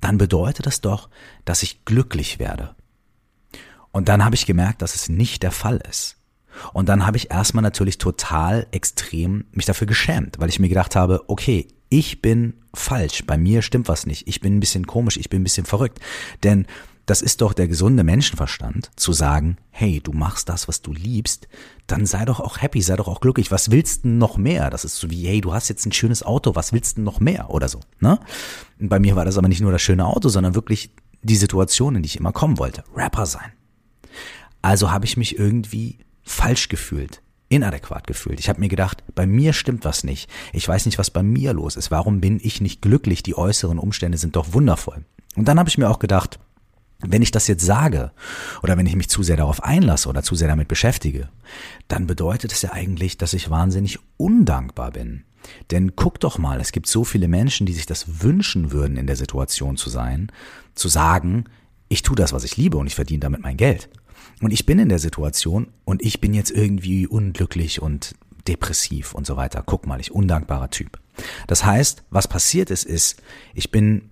dann 0.00 0.16
bedeutet 0.16 0.66
das 0.66 0.80
doch, 0.80 1.08
dass 1.44 1.62
ich 1.62 1.84
glücklich 1.84 2.38
werde. 2.38 2.74
Und 3.90 4.08
dann 4.08 4.24
habe 4.24 4.34
ich 4.34 4.46
gemerkt, 4.46 4.82
dass 4.82 4.94
es 4.94 5.08
nicht 5.08 5.42
der 5.42 5.52
Fall 5.52 5.82
ist. 5.88 6.17
Und 6.72 6.88
dann 6.88 7.06
habe 7.06 7.16
ich 7.16 7.30
erstmal 7.30 7.62
natürlich 7.62 7.98
total 7.98 8.66
extrem 8.70 9.44
mich 9.52 9.66
dafür 9.66 9.86
geschämt, 9.86 10.38
weil 10.38 10.48
ich 10.48 10.60
mir 10.60 10.68
gedacht 10.68 10.96
habe, 10.96 11.24
okay, 11.28 11.68
ich 11.88 12.20
bin 12.20 12.54
falsch, 12.74 13.24
bei 13.26 13.38
mir 13.38 13.62
stimmt 13.62 13.88
was 13.88 14.06
nicht, 14.06 14.28
ich 14.28 14.40
bin 14.40 14.56
ein 14.56 14.60
bisschen 14.60 14.86
komisch, 14.86 15.16
ich 15.16 15.30
bin 15.30 15.40
ein 15.40 15.44
bisschen 15.44 15.66
verrückt. 15.66 16.00
Denn 16.42 16.66
das 17.06 17.22
ist 17.22 17.40
doch 17.40 17.54
der 17.54 17.68
gesunde 17.68 18.04
Menschenverstand, 18.04 18.90
zu 18.96 19.14
sagen, 19.14 19.56
hey, 19.70 19.98
du 20.02 20.12
machst 20.12 20.50
das, 20.50 20.68
was 20.68 20.82
du 20.82 20.92
liebst, 20.92 21.48
dann 21.86 22.04
sei 22.04 22.26
doch 22.26 22.38
auch 22.38 22.60
happy, 22.60 22.82
sei 22.82 22.96
doch 22.96 23.08
auch 23.08 23.20
glücklich. 23.20 23.50
Was 23.50 23.70
willst 23.70 24.04
du 24.04 24.08
noch 24.08 24.36
mehr? 24.36 24.68
Das 24.68 24.84
ist 24.84 24.96
so 24.96 25.10
wie, 25.10 25.26
hey, 25.26 25.40
du 25.40 25.54
hast 25.54 25.70
jetzt 25.70 25.86
ein 25.86 25.92
schönes 25.92 26.22
Auto, 26.22 26.54
was 26.54 26.74
willst 26.74 26.98
du 26.98 27.00
noch 27.00 27.18
mehr? 27.18 27.48
Oder 27.48 27.70
so, 27.70 27.80
ne? 28.00 28.20
Bei 28.78 28.98
mir 28.98 29.16
war 29.16 29.24
das 29.24 29.38
aber 29.38 29.48
nicht 29.48 29.62
nur 29.62 29.72
das 29.72 29.80
schöne 29.80 30.04
Auto, 30.04 30.28
sondern 30.28 30.54
wirklich 30.54 30.90
die 31.22 31.36
Situation, 31.36 31.96
in 31.96 32.02
die 32.02 32.08
ich 32.08 32.18
immer 32.18 32.32
kommen 32.32 32.58
wollte. 32.58 32.84
Rapper 32.94 33.24
sein. 33.24 33.52
Also 34.60 34.90
habe 34.90 35.06
ich 35.06 35.16
mich 35.16 35.38
irgendwie 35.38 36.00
falsch 36.28 36.68
gefühlt, 36.68 37.22
inadäquat 37.48 38.06
gefühlt. 38.06 38.40
Ich 38.40 38.48
habe 38.48 38.60
mir 38.60 38.68
gedacht, 38.68 39.02
bei 39.14 39.26
mir 39.26 39.52
stimmt 39.52 39.84
was 39.84 40.04
nicht. 40.04 40.30
Ich 40.52 40.66
weiß 40.68 40.86
nicht, 40.86 40.98
was 40.98 41.10
bei 41.10 41.22
mir 41.22 41.52
los 41.52 41.76
ist. 41.76 41.90
Warum 41.90 42.20
bin 42.20 42.38
ich 42.42 42.60
nicht 42.60 42.82
glücklich? 42.82 43.22
Die 43.22 43.36
äußeren 43.36 43.78
Umstände 43.78 44.18
sind 44.18 44.36
doch 44.36 44.52
wundervoll. 44.52 45.04
Und 45.36 45.46
dann 45.46 45.58
habe 45.58 45.68
ich 45.68 45.78
mir 45.78 45.88
auch 45.88 45.98
gedacht, 45.98 46.38
wenn 47.00 47.22
ich 47.22 47.30
das 47.30 47.46
jetzt 47.46 47.64
sage 47.64 48.10
oder 48.62 48.76
wenn 48.76 48.86
ich 48.86 48.96
mich 48.96 49.08
zu 49.08 49.22
sehr 49.22 49.36
darauf 49.36 49.62
einlasse 49.62 50.08
oder 50.08 50.22
zu 50.22 50.34
sehr 50.34 50.48
damit 50.48 50.68
beschäftige, 50.68 51.28
dann 51.86 52.06
bedeutet 52.06 52.52
es 52.52 52.62
ja 52.62 52.72
eigentlich, 52.72 53.18
dass 53.18 53.34
ich 53.34 53.50
wahnsinnig 53.50 53.98
undankbar 54.16 54.90
bin. 54.90 55.24
Denn 55.70 55.94
guck 55.94 56.18
doch 56.20 56.38
mal, 56.38 56.60
es 56.60 56.72
gibt 56.72 56.88
so 56.88 57.04
viele 57.04 57.28
Menschen, 57.28 57.66
die 57.66 57.72
sich 57.72 57.86
das 57.86 58.22
wünschen 58.22 58.72
würden, 58.72 58.96
in 58.96 59.06
der 59.06 59.16
Situation 59.16 59.76
zu 59.76 59.90
sein, 59.90 60.32
zu 60.74 60.88
sagen, 60.88 61.44
ich 61.88 62.02
tue 62.02 62.16
das, 62.16 62.32
was 62.32 62.44
ich 62.44 62.56
liebe 62.56 62.76
und 62.76 62.86
ich 62.86 62.96
verdiene 62.96 63.20
damit 63.20 63.42
mein 63.42 63.56
Geld. 63.56 63.88
Und 64.40 64.52
ich 64.52 64.66
bin 64.66 64.78
in 64.78 64.88
der 64.88 64.98
Situation 64.98 65.68
und 65.84 66.02
ich 66.02 66.20
bin 66.20 66.34
jetzt 66.34 66.50
irgendwie 66.50 67.06
unglücklich 67.06 67.82
und 67.82 68.14
depressiv 68.46 69.14
und 69.14 69.26
so 69.26 69.36
weiter. 69.36 69.62
Guck 69.64 69.86
mal, 69.86 70.00
ich 70.00 70.12
undankbarer 70.12 70.70
Typ. 70.70 70.98
Das 71.46 71.64
heißt, 71.64 72.04
was 72.10 72.28
passiert 72.28 72.70
ist, 72.70 72.84
ist, 72.84 73.22
ich 73.54 73.70
bin 73.70 74.10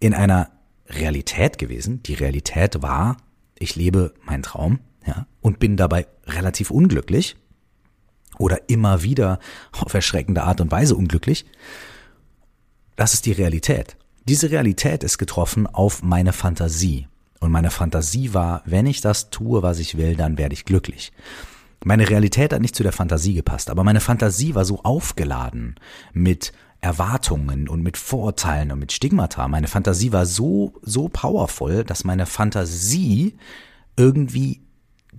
in 0.00 0.14
einer 0.14 0.50
Realität 0.88 1.58
gewesen. 1.58 2.02
Die 2.02 2.14
Realität 2.14 2.82
war, 2.82 3.16
ich 3.58 3.76
lebe 3.76 4.14
meinen 4.24 4.42
Traum, 4.42 4.80
ja, 5.06 5.26
und 5.40 5.58
bin 5.58 5.76
dabei 5.76 6.06
relativ 6.26 6.70
unglücklich 6.70 7.36
oder 8.38 8.68
immer 8.68 9.02
wieder 9.02 9.38
auf 9.72 9.94
erschreckende 9.94 10.42
Art 10.42 10.60
und 10.60 10.70
Weise 10.70 10.96
unglücklich. 10.96 11.46
Das 12.96 13.14
ist 13.14 13.26
die 13.26 13.32
Realität. 13.32 13.96
Diese 14.28 14.50
Realität 14.50 15.02
ist 15.02 15.18
getroffen 15.18 15.66
auf 15.66 16.02
meine 16.02 16.32
Fantasie. 16.32 17.08
Und 17.42 17.50
meine 17.50 17.72
Fantasie 17.72 18.34
war, 18.34 18.62
wenn 18.66 18.86
ich 18.86 19.00
das 19.00 19.30
tue, 19.30 19.64
was 19.64 19.80
ich 19.80 19.96
will, 19.96 20.14
dann 20.14 20.38
werde 20.38 20.54
ich 20.54 20.64
glücklich. 20.64 21.12
Meine 21.84 22.08
Realität 22.08 22.52
hat 22.52 22.62
nicht 22.62 22.76
zu 22.76 22.84
der 22.84 22.92
Fantasie 22.92 23.34
gepasst, 23.34 23.68
aber 23.68 23.82
meine 23.82 23.98
Fantasie 23.98 24.54
war 24.54 24.64
so 24.64 24.84
aufgeladen 24.84 25.74
mit 26.12 26.52
Erwartungen 26.80 27.68
und 27.68 27.82
mit 27.82 27.96
Vorurteilen 27.96 28.70
und 28.70 28.78
mit 28.78 28.92
Stigmata. 28.92 29.48
Meine 29.48 29.66
Fantasie 29.66 30.12
war 30.12 30.24
so, 30.24 30.74
so 30.82 31.08
powerful, 31.08 31.82
dass 31.82 32.04
meine 32.04 32.26
Fantasie 32.26 33.36
irgendwie 33.96 34.60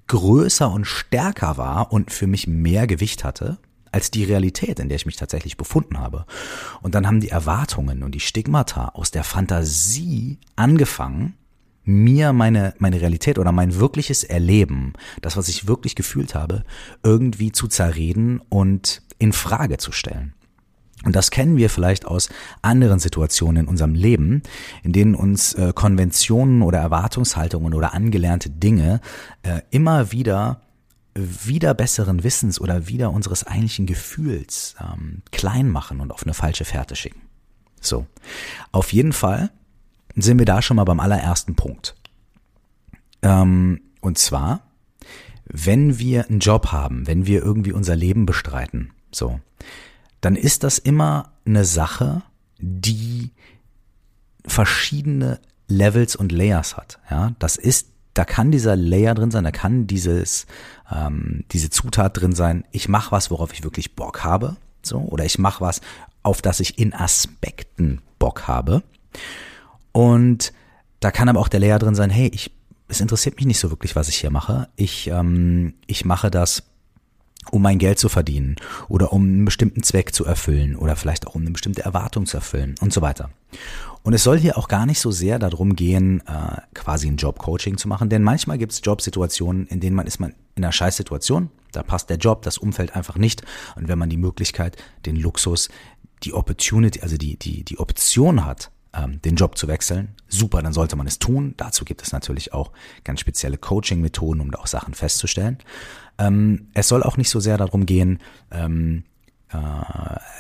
größer 0.08 0.72
und 0.72 0.86
stärker 0.86 1.58
war 1.58 1.92
und 1.92 2.10
für 2.10 2.28
mich 2.28 2.48
mehr 2.48 2.88
Gewicht 2.88 3.26
hatte 3.26 3.58
als 3.92 4.12
die 4.12 4.24
Realität, 4.24 4.80
in 4.80 4.88
der 4.88 4.96
ich 4.96 5.06
mich 5.06 5.18
tatsächlich 5.18 5.58
befunden 5.58 6.00
habe. 6.00 6.26
Und 6.82 6.96
dann 6.96 7.06
haben 7.06 7.20
die 7.20 7.30
Erwartungen 7.30 8.02
und 8.02 8.16
die 8.16 8.22
Stigmata 8.22 8.90
aus 8.94 9.12
der 9.12 9.26
Fantasie 9.26 10.40
angefangen, 10.56 11.36
mir 11.84 12.34
meine, 12.34 12.74
meine 12.80 13.02
Realität 13.02 13.40
oder 13.40 13.52
mein 13.52 13.80
wirkliches 13.80 14.24
Erleben, 14.24 14.94
das, 15.22 15.38
was 15.38 15.48
ich 15.48 15.68
wirklich 15.68 15.96
gefühlt 15.96 16.36
habe, 16.36 16.64
irgendwie 17.04 17.52
zu 17.52 17.68
zerreden 17.68 18.42
und 18.50 19.02
in 19.20 19.34
Frage 19.34 19.78
zu 19.78 19.92
stellen. 19.92 20.34
Und 21.04 21.16
das 21.16 21.32
kennen 21.32 21.58
wir 21.58 21.70
vielleicht 21.70 22.06
aus 22.06 22.30
anderen 22.62 23.00
Situationen 23.00 23.64
in 23.64 23.68
unserem 23.68 23.94
Leben, 23.94 24.42
in 24.84 24.94
denen 24.94 25.16
uns 25.16 25.54
äh, 25.54 25.74
Konventionen 25.76 26.62
oder 26.62 26.80
Erwartungshaltungen 26.80 27.74
oder 27.74 27.94
angelernte 27.94 28.50
Dinge 28.50 29.02
äh, 29.44 29.62
immer 29.70 30.12
wieder 30.12 30.62
wieder 31.16 31.74
besseren 31.76 32.24
Wissens 32.24 32.60
oder 32.60 32.88
wieder 32.88 33.12
unseres 33.12 33.46
eigentlichen 33.46 33.86
Gefühls 33.86 34.76
ähm, 34.82 35.22
klein 35.32 35.70
machen 35.70 36.00
und 36.00 36.12
auf 36.12 36.24
eine 36.24 36.34
falsche 36.34 36.66
Fährte 36.66 36.96
schicken. 36.96 37.22
So, 37.80 38.08
auf 38.72 38.94
jeden 38.94 39.14
Fall 39.14 39.52
sind 40.16 40.40
wir 40.40 40.46
da 40.46 40.62
schon 40.62 40.78
mal 40.78 40.84
beim 40.84 41.00
allerersten 41.00 41.56
Punkt. 41.56 41.96
Ähm, 43.22 43.82
und 44.02 44.18
zwar, 44.18 44.62
wenn 45.46 45.98
wir 46.00 46.28
einen 46.30 46.40
Job 46.40 46.72
haben, 46.72 47.08
wenn 47.08 47.26
wir 47.26 47.42
irgendwie 47.42 47.72
unser 47.72 47.96
Leben 47.96 48.26
bestreiten, 48.26 48.92
so, 49.12 49.40
dann 50.22 50.36
ist 50.36 50.64
das 50.64 50.78
immer 50.78 51.32
eine 51.46 51.66
Sache, 51.66 52.24
die 52.60 53.32
verschiedene 54.46 55.40
Levels 55.68 56.16
und 56.16 56.32
Layers 56.32 56.78
hat. 56.78 57.00
Ja, 57.10 57.34
das 57.40 57.56
ist, 57.56 57.90
da 58.14 58.26
kann 58.26 58.52
dieser 58.52 58.76
Layer 58.76 59.16
drin 59.16 59.32
sein, 59.32 59.44
da 59.44 59.52
kann 59.52 59.88
dieses, 59.88 60.46
ähm, 60.92 61.46
diese 61.52 61.70
Zutat 61.70 62.20
drin 62.20 62.34
sein. 62.34 62.66
Ich 62.72 62.88
mache 62.88 63.12
was, 63.12 63.32
worauf 63.32 63.54
ich 63.54 63.64
wirklich 63.64 63.96
Bock 63.96 64.24
habe, 64.24 64.58
so, 64.82 65.00
oder 65.00 65.26
ich 65.26 65.40
mache 65.40 65.62
was, 65.62 65.82
auf 66.22 66.42
das 66.42 66.60
ich 66.60 66.78
in 66.78 66.94
Aspekten 66.94 68.02
Bock 68.20 68.48
habe. 68.48 68.84
Und 69.94 70.52
da 71.00 71.12
kann 71.12 71.30
aber 71.30 71.40
auch 71.40 71.48
der 71.48 71.62
Layer 71.62 71.80
drin 71.80 71.96
sein, 71.96 72.10
hey, 72.10 72.30
ich, 72.34 72.52
es 72.90 73.00
interessiert 73.00 73.38
mich 73.38 73.46
nicht 73.46 73.60
so 73.60 73.70
wirklich, 73.70 73.96
was 73.96 74.10
ich 74.10 74.18
hier 74.18 74.32
mache. 74.32 74.68
Ich, 74.76 75.08
ähm, 75.08 75.76
ich 75.88 76.04
mache 76.04 76.30
das, 76.30 76.64
um 77.52 77.62
mein 77.62 77.78
Geld 77.78 78.00
zu 78.00 78.10
verdienen 78.10 78.56
oder 78.88 79.14
um 79.14 79.24
einen 79.24 79.46
bestimmten 79.46 79.84
Zweck 79.84 80.14
zu 80.14 80.26
erfüllen 80.26 80.76
oder 80.76 80.96
vielleicht 80.96 81.28
auch 81.28 81.36
um 81.36 81.42
eine 81.42 81.52
bestimmte 81.52 81.84
Erwartung 81.84 82.26
zu 82.26 82.38
erfüllen 82.38 82.76
und 82.82 82.94
so 82.94 83.02
weiter. 83.02 83.30
Und 84.02 84.14
es 84.14 84.24
soll 84.24 84.40
hier 84.40 84.58
auch 84.58 84.68
gar 84.68 84.86
nicht 84.86 85.00
so 85.00 85.12
sehr 85.12 85.40
darum 85.40 85.76
gehen, 85.76 86.22
äh, 86.28 86.62
quasi 86.74 87.08
ein 87.08 87.18
Jobcoaching 87.18 87.78
zu 87.78 87.88
machen, 87.88 88.10
denn 88.10 88.24
manchmal 88.24 88.58
gibt 88.58 88.74
es 88.74 88.82
Jobsituationen, 88.84 89.68
in 89.68 89.80
denen 89.80 89.96
man 89.96 90.08
ist 90.08 90.20
man 90.20 90.34
in 90.56 90.64
einer 90.64 90.72
Scheißsituation, 90.72 91.50
da 91.72 91.84
passt 91.84 92.10
der 92.10 92.18
Job, 92.18 92.44
das 92.44 92.58
Umfeld 92.58 92.96
einfach 92.96 93.18
nicht 93.18 93.44
und 93.76 93.88
wenn 93.88 94.00
man 94.00 94.10
die 94.10 94.18
Möglichkeit, 94.18 94.78
den 95.06 95.16
Luxus, 95.16 95.70
die 96.24 96.34
Opportunity, 96.34 97.02
also 97.02 97.18
die, 97.18 97.38
die, 97.38 97.64
die 97.64 97.80
Option 97.80 98.46
hat, 98.46 98.72
ähm, 98.94 99.22
den 99.22 99.36
Job 99.36 99.58
zu 99.58 99.68
wechseln, 99.68 100.16
super, 100.28 100.62
dann 100.62 100.74
sollte 100.74 100.96
man 100.96 101.08
es 101.08 101.20
tun. 101.20 101.54
Dazu 101.58 101.86
gibt 101.86 102.02
es 102.02 102.12
natürlich 102.12 102.54
auch 102.54 102.72
ganz 103.04 103.20
spezielle 103.20 103.58
Coaching-Methoden, 103.58 104.42
um 104.42 104.52
da 104.52 104.60
auch 104.60 104.68
Sachen 104.68 104.94
festzustellen. 104.94 105.58
Ähm, 106.18 106.68
es 106.74 106.88
soll 106.88 107.04
auch 107.04 107.18
nicht 107.18 107.30
so 107.30 107.40
sehr 107.40 107.58
darum 107.58 107.86
gehen, 107.86 108.20
ähm, 108.52 109.04
äh, 109.50 109.58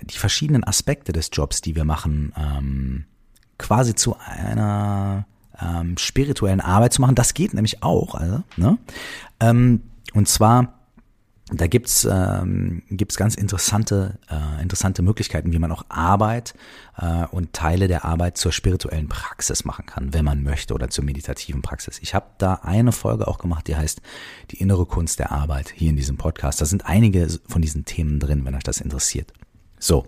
die 0.03 0.17
verschiedenen 0.17 0.63
Aspekte 0.63 1.13
des 1.13 1.29
Jobs, 1.31 1.62
die 1.62 1.75
wir 1.75 1.86
machen, 1.86 2.33
ähm, 2.38 3.05
quasi 3.57 3.95
zu 3.95 4.15
einer 4.19 5.25
ähm, 5.60 5.98
spirituellen 5.98 6.62
Arbeit 6.62 6.93
zu 6.93 7.01
machen. 7.01 7.15
Das 7.15 7.33
geht 7.33 7.53
nämlich 7.53 7.83
auch. 7.83 8.15
Also, 8.15 8.43
ne? 8.57 8.77
Ähm, 9.39 9.81
und 10.13 10.27
zwar 10.27 10.79
da 11.60 11.67
gibt's 11.67 12.07
ähm, 12.10 12.83
gibt's 12.89 13.17
ganz 13.17 13.36
interessante 13.36 14.17
äh, 14.29 14.62
interessante 14.62 15.01
Möglichkeiten, 15.01 15.51
wie 15.51 15.60
man 15.60 15.72
auch 15.72 15.86
Arbeit 15.89 16.53
äh, 16.98 17.25
und 17.27 17.53
Teile 17.53 17.88
der 17.88 18.05
Arbeit 18.05 18.38
zur 18.38 18.51
spirituellen 18.51 19.10
Praxis 19.10 19.65
machen 19.65 19.86
kann, 19.86 20.13
wenn 20.13 20.25
man 20.25 20.43
möchte, 20.43 20.74
oder 20.74 20.89
zur 20.89 21.03
meditativen 21.03 21.62
Praxis. 21.62 22.00
Ich 22.01 22.15
habe 22.15 22.27
da 22.38 22.55
eine 22.63 22.91
Folge 22.91 23.27
auch 23.27 23.38
gemacht, 23.38 23.67
die 23.67 23.75
heißt 23.75 24.01
die 24.51 24.57
innere 24.57 24.86
Kunst 24.86 25.19
der 25.19 25.31
Arbeit 25.31 25.72
hier 25.75 25.89
in 25.89 25.98
diesem 25.98 26.17
Podcast. 26.17 26.62
Da 26.62 26.65
sind 26.65 26.86
einige 26.86 27.27
von 27.48 27.62
diesen 27.62 27.86
Themen 27.86 28.19
drin, 28.19 28.45
wenn 28.45 28.55
euch 28.55 28.63
das 28.63 28.79
interessiert. 28.79 29.33
So, 29.79 30.07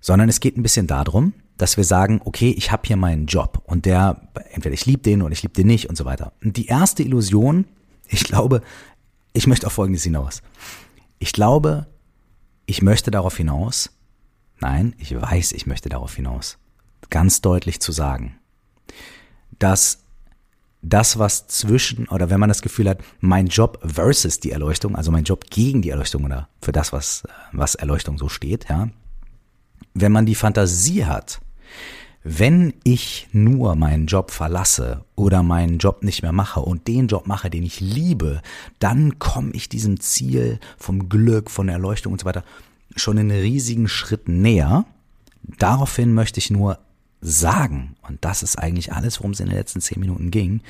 sondern 0.00 0.28
es 0.28 0.40
geht 0.40 0.56
ein 0.56 0.62
bisschen 0.62 0.86
darum, 0.86 1.34
dass 1.56 1.76
wir 1.76 1.84
sagen, 1.84 2.22
okay, 2.24 2.54
ich 2.56 2.72
habe 2.72 2.82
hier 2.86 2.96
meinen 2.96 3.26
Job 3.26 3.62
und 3.66 3.84
der 3.84 4.28
entweder 4.52 4.72
ich 4.72 4.86
liebe 4.86 5.02
den 5.02 5.20
oder 5.22 5.32
ich 5.32 5.42
liebe 5.42 5.54
den 5.54 5.66
nicht 5.66 5.90
und 5.90 5.96
so 5.96 6.06
weiter. 6.06 6.32
Und 6.42 6.56
die 6.56 6.66
erste 6.66 7.02
Illusion, 7.02 7.66
ich 8.08 8.24
glaube, 8.24 8.62
ich 9.32 9.46
möchte 9.46 9.66
auf 9.66 9.72
Folgendes 9.72 10.02
hinaus. 10.02 10.42
Ich 11.18 11.32
glaube, 11.32 11.86
ich 12.66 12.82
möchte 12.82 13.10
darauf 13.10 13.36
hinaus, 13.36 13.90
nein, 14.60 14.94
ich 14.98 15.14
weiß, 15.14 15.52
ich 15.52 15.66
möchte 15.66 15.88
darauf 15.88 16.14
hinaus, 16.14 16.58
ganz 17.10 17.40
deutlich 17.40 17.80
zu 17.80 17.92
sagen, 17.92 18.38
dass 19.58 20.04
das, 20.82 21.18
was 21.18 21.46
zwischen, 21.46 22.08
oder 22.08 22.30
wenn 22.30 22.40
man 22.40 22.48
das 22.48 22.62
Gefühl 22.62 22.88
hat, 22.88 23.02
mein 23.20 23.48
Job 23.48 23.78
versus 23.84 24.40
die 24.40 24.50
Erleuchtung, 24.50 24.96
also 24.96 25.10
mein 25.10 25.24
Job 25.24 25.44
gegen 25.50 25.82
die 25.82 25.90
Erleuchtung 25.90 26.24
oder 26.24 26.48
für 26.62 26.72
das, 26.72 26.92
was, 26.92 27.24
was 27.52 27.74
Erleuchtung 27.74 28.16
so 28.16 28.28
steht, 28.28 28.68
ja, 28.68 28.88
wenn 29.94 30.12
man 30.12 30.26
die 30.26 30.34
Fantasie 30.34 31.04
hat, 31.04 31.40
wenn 32.22 32.74
ich 32.84 33.28
nur 33.32 33.74
meinen 33.76 34.06
Job 34.06 34.30
verlasse 34.30 35.04
oder 35.16 35.42
meinen 35.42 35.78
Job 35.78 36.02
nicht 36.02 36.22
mehr 36.22 36.32
mache 36.32 36.60
und 36.60 36.86
den 36.86 37.08
Job 37.08 37.26
mache, 37.26 37.48
den 37.48 37.62
ich 37.62 37.80
liebe, 37.80 38.42
dann 38.78 39.18
komme 39.18 39.52
ich 39.52 39.70
diesem 39.70 40.00
Ziel 40.00 40.60
vom 40.76 41.08
Glück, 41.08 41.50
von 41.50 41.66
der 41.66 41.76
Erleuchtung 41.76 42.12
und 42.12 42.20
so 42.20 42.26
weiter 42.26 42.44
schon 42.94 43.18
in 43.18 43.30
riesigen 43.30 43.88
Schritt 43.88 44.28
näher. 44.28 44.84
Daraufhin 45.42 46.12
möchte 46.12 46.38
ich 46.38 46.50
nur 46.50 46.78
sagen, 47.22 47.96
und 48.06 48.24
das 48.24 48.42
ist 48.42 48.58
eigentlich 48.58 48.92
alles, 48.92 49.20
worum 49.20 49.32
es 49.32 49.40
in 49.40 49.46
den 49.46 49.56
letzten 49.56 49.80
zehn 49.80 50.00
Minuten 50.00 50.30
ging, 50.30 50.60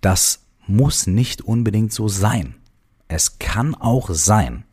das 0.00 0.40
muss 0.66 1.06
nicht 1.06 1.42
unbedingt 1.42 1.92
so 1.92 2.08
sein. 2.08 2.56
Es 3.08 3.38
kann 3.38 3.74
auch 3.74 4.10
sein, 4.10 4.64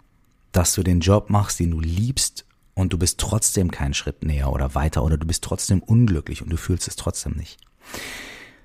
dass 0.52 0.74
du 0.74 0.84
den 0.84 1.00
Job 1.00 1.30
machst, 1.30 1.60
den 1.60 1.72
du 1.72 1.80
liebst 1.80 2.46
und 2.82 2.92
du 2.92 2.98
bist 2.98 3.20
trotzdem 3.20 3.72
keinen 3.72 3.94
Schritt 3.94 4.24
näher 4.24 4.52
oder 4.52 4.76
weiter 4.76 5.04
oder 5.04 5.18
du 5.18 5.26
bist 5.26 5.44
trotzdem 5.44 5.82
unglücklich 5.82 6.42
und 6.42 6.50
du 6.50 6.58
fühlst 6.58 6.88
es 6.88 6.96
trotzdem 6.96 7.34
nicht. 7.34 7.60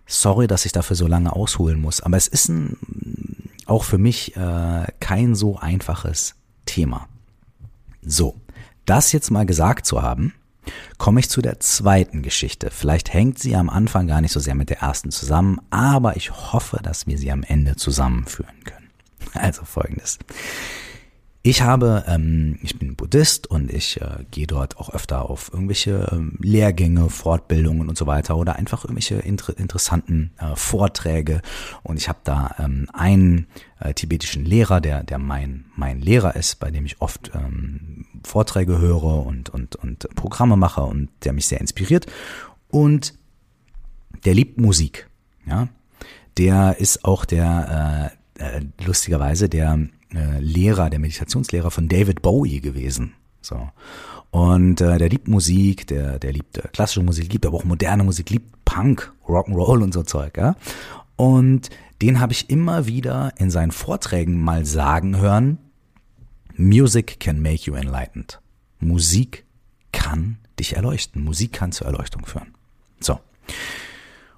Sorry, 0.07 0.47
dass 0.47 0.65
ich 0.65 0.73
dafür 0.73 0.97
so 0.97 1.07
lange 1.07 1.33
ausholen 1.35 1.81
muss, 1.81 2.01
aber 2.01 2.17
es 2.17 2.27
ist 2.27 2.49
ein, 2.49 2.77
auch 3.67 3.85
für 3.85 3.99
mich 3.99 4.37
äh, 4.37 4.87
kein 5.01 5.35
so 5.35 5.59
einfaches 5.59 6.35
Thema. 6.65 7.09
So, 8.03 8.41
das 8.87 9.13
jetzt 9.13 9.31
mal 9.31 9.47
gesagt 9.47 9.85
zu 9.85 10.03
haben, 10.03 10.33
komme 10.99 11.21
ich 11.21 11.29
zu 11.29 11.43
der 11.43 11.61
zweiten 11.61 12.23
Geschichte. 12.23 12.71
Vielleicht 12.71 13.13
hängt 13.13 13.39
sie 13.39 13.55
am 13.57 13.69
Anfang 13.69 14.07
gar 14.07 14.21
nicht 14.21 14.33
so 14.33 14.41
sehr 14.41 14.55
mit 14.55 14.71
der 14.71 14.81
ersten 14.81 15.11
zusammen, 15.11 15.61
aber 15.71 16.17
ich 16.17 16.31
hoffe, 16.31 16.81
dass 16.83 17.07
wir 17.07 17.19
sie 17.19 17.31
am 17.31 17.43
Ende 17.43 17.77
zusammenführen 17.77 18.65
können. 18.65 18.87
Also 19.35 19.65
folgendes. 19.65 20.19
Ich 21.47 21.63
habe, 21.63 22.03
ähm, 22.09 22.59
ich 22.65 22.77
bin 22.77 22.97
Buddhist 22.97 23.47
und 23.47 23.73
ich 23.73 24.01
äh, 24.01 24.25
gehe 24.33 24.49
dort 24.49 24.79
auch 24.79 24.93
öfter 24.93 25.31
auf 25.31 25.53
irgendwelche 25.53 26.09
ähm, 26.11 26.37
Lehrgänge, 26.41 27.09
Fortbildungen 27.09 27.89
und 27.89 27.97
so 27.97 28.09
weiter 28.09 28.37
oder 28.37 28.57
einfach 28.57 28.83
irgendwelche 28.83 29.15
inter 29.15 29.57
interessanten 29.57 30.33
äh, 30.39 30.57
Vorträge. 30.57 31.43
Und 31.85 31.99
ich 31.99 32.09
habe 32.09 32.19
da 32.25 32.57
ähm, 32.59 32.89
einen 32.93 33.47
äh, 33.79 33.95
tibetischen 33.95 34.45
Lehrer, 34.45 34.81
der, 34.81 35.05
der 35.05 35.19
mein, 35.19 35.67
mein 35.77 36.01
Lehrer 36.01 36.35
ist, 36.35 36.59
bei 36.59 36.73
dem 36.73 36.85
ich 36.85 37.01
oft 37.01 37.31
ähm, 37.33 38.07
Vorträge 38.25 38.81
höre 38.81 39.25
und, 39.25 39.49
und, 39.49 39.77
und 39.77 40.09
Programme 40.17 40.57
mache 40.57 40.81
und 40.81 41.11
der 41.23 41.33
mich 41.33 41.47
sehr 41.47 41.61
inspiriert. 41.61 42.07
Und 42.73 43.15
der 44.25 44.35
liebt 44.35 44.59
Musik. 44.61 45.09
Ja, 45.47 45.69
der 46.39 46.79
ist 46.81 47.05
auch 47.05 47.25
der 47.25 48.11
äh, 48.37 48.57
äh, 48.59 48.63
lustigerweise 48.85 49.49
der 49.49 49.79
Lehrer, 50.41 50.91
der 50.91 50.99
Meditationslehrer 50.99 51.71
von 51.71 51.89
David 51.89 52.23
Bowie 52.23 52.61
gewesen. 52.61 53.15
So. 53.41 53.69
Und 54.31 54.81
äh, 54.81 54.99
der 54.99 55.09
liebt 55.09 55.29
Musik, 55.29 55.87
der, 55.87 56.19
der 56.19 56.33
liebt 56.33 56.59
äh, 56.59 56.69
klassische 56.73 57.03
Musik, 57.03 57.33
liebt 57.33 57.47
aber 57.47 57.57
auch 57.57 57.65
moderne 57.65 58.05
Musik, 58.05 58.31
liebt 58.31 58.65
Punk, 58.65 59.13
Rock'n'Roll 59.27 59.83
und 59.83 59.95
so 59.95 60.03
Zeug, 60.03 60.37
ja. 60.37 60.57
Und 61.17 61.71
den 62.03 62.21
habe 62.21 62.33
ich 62.33 62.51
immer 62.51 62.87
wieder 62.87 63.33
in 63.37 63.51
seinen 63.51 63.73
Vorträgen 63.73 64.39
mal 64.43 64.67
sagen 64.67 65.17
hören, 65.17 65.59
Music 66.57 67.21
can 67.21 67.41
make 67.41 67.65
you 67.65 67.75
enlightened. 67.75 68.41
Musik 68.81 69.45
kann 69.93 70.39
dich 70.59 70.77
erleuchten. 70.77 71.25
Musik 71.25 71.53
kann 71.53 71.73
zur 71.73 71.87
Erleuchtung 71.87 72.27
führen. 72.27 72.55
So. 73.01 73.19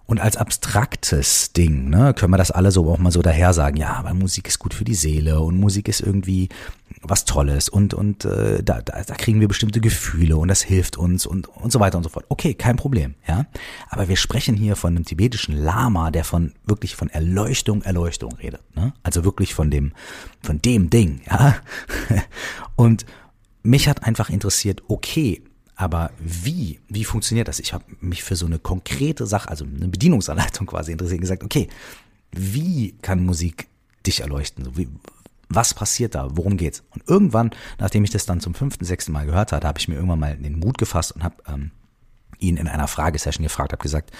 Und 0.08 0.20
als 0.20 0.38
abstraktes 0.38 1.52
Ding, 1.52 1.90
ne, 1.90 2.14
können 2.14 2.32
wir 2.32 2.38
das 2.38 2.50
alle 2.50 2.70
so 2.70 2.90
auch 2.90 2.96
mal 2.96 3.10
so 3.10 3.20
daher 3.20 3.52
sagen, 3.52 3.76
ja, 3.76 3.92
aber 3.92 4.14
Musik 4.14 4.48
ist 4.48 4.58
gut 4.58 4.72
für 4.72 4.84
die 4.84 4.94
Seele 4.94 5.40
und 5.40 5.60
Musik 5.60 5.86
ist 5.86 6.00
irgendwie 6.00 6.48
was 7.02 7.26
Tolles 7.26 7.68
und, 7.68 7.92
und 7.92 8.24
äh, 8.24 8.62
da, 8.62 8.80
da, 8.80 9.02
da 9.02 9.14
kriegen 9.16 9.38
wir 9.38 9.48
bestimmte 9.48 9.82
Gefühle 9.82 10.38
und 10.38 10.48
das 10.48 10.62
hilft 10.62 10.96
uns 10.96 11.26
und, 11.26 11.46
und 11.48 11.70
so 11.70 11.78
weiter 11.78 11.98
und 11.98 12.04
so 12.04 12.08
fort. 12.08 12.24
Okay, 12.30 12.54
kein 12.54 12.76
Problem, 12.76 13.16
ja. 13.28 13.44
Aber 13.90 14.08
wir 14.08 14.16
sprechen 14.16 14.56
hier 14.56 14.76
von 14.76 14.96
einem 14.96 15.04
tibetischen 15.04 15.54
Lama, 15.54 16.10
der 16.10 16.24
von 16.24 16.54
wirklich 16.64 16.96
von 16.96 17.10
Erleuchtung, 17.10 17.82
Erleuchtung 17.82 18.32
redet. 18.36 18.62
Ne? 18.74 18.94
Also 19.02 19.24
wirklich 19.24 19.52
von 19.54 19.70
dem, 19.70 19.92
von 20.42 20.62
dem 20.62 20.88
Ding, 20.88 21.20
ja. 21.30 21.56
Und 22.76 23.04
mich 23.62 23.88
hat 23.88 24.04
einfach 24.04 24.30
interessiert, 24.30 24.82
okay, 24.88 25.42
aber 25.78 26.10
wie, 26.18 26.80
wie 26.88 27.04
funktioniert 27.04 27.46
das? 27.46 27.60
Ich 27.60 27.72
habe 27.72 27.84
mich 28.00 28.24
für 28.24 28.34
so 28.34 28.46
eine 28.46 28.58
konkrete 28.58 29.28
Sache, 29.28 29.48
also 29.48 29.64
eine 29.64 29.86
Bedienungsanleitung 29.86 30.66
quasi 30.66 30.90
interessiert, 30.90 31.20
gesagt, 31.20 31.44
okay, 31.44 31.68
wie 32.32 32.96
kann 33.00 33.24
Musik 33.24 33.68
dich 34.04 34.20
erleuchten? 34.20 34.64
So, 34.64 34.76
wie, 34.76 34.88
was 35.48 35.74
passiert 35.74 36.16
da? 36.16 36.30
Worum 36.32 36.56
geht's? 36.56 36.82
Und 36.90 37.08
irgendwann, 37.08 37.52
nachdem 37.78 38.02
ich 38.02 38.10
das 38.10 38.26
dann 38.26 38.40
zum 38.40 38.54
fünften, 38.54 38.84
sechsten 38.84 39.12
Mal 39.12 39.26
gehört 39.26 39.52
hatte, 39.52 39.68
habe 39.68 39.78
ich 39.78 39.86
mir 39.86 39.94
irgendwann 39.94 40.18
mal 40.18 40.36
den 40.36 40.58
Mut 40.58 40.78
gefasst 40.78 41.12
und 41.12 41.22
habe 41.22 41.36
ähm, 41.46 41.70
ihn 42.40 42.56
in 42.56 42.66
einer 42.66 42.88
Fragesession 42.88 43.44
gefragt, 43.44 43.70
habe 43.70 43.82
gesagt, 43.82 44.10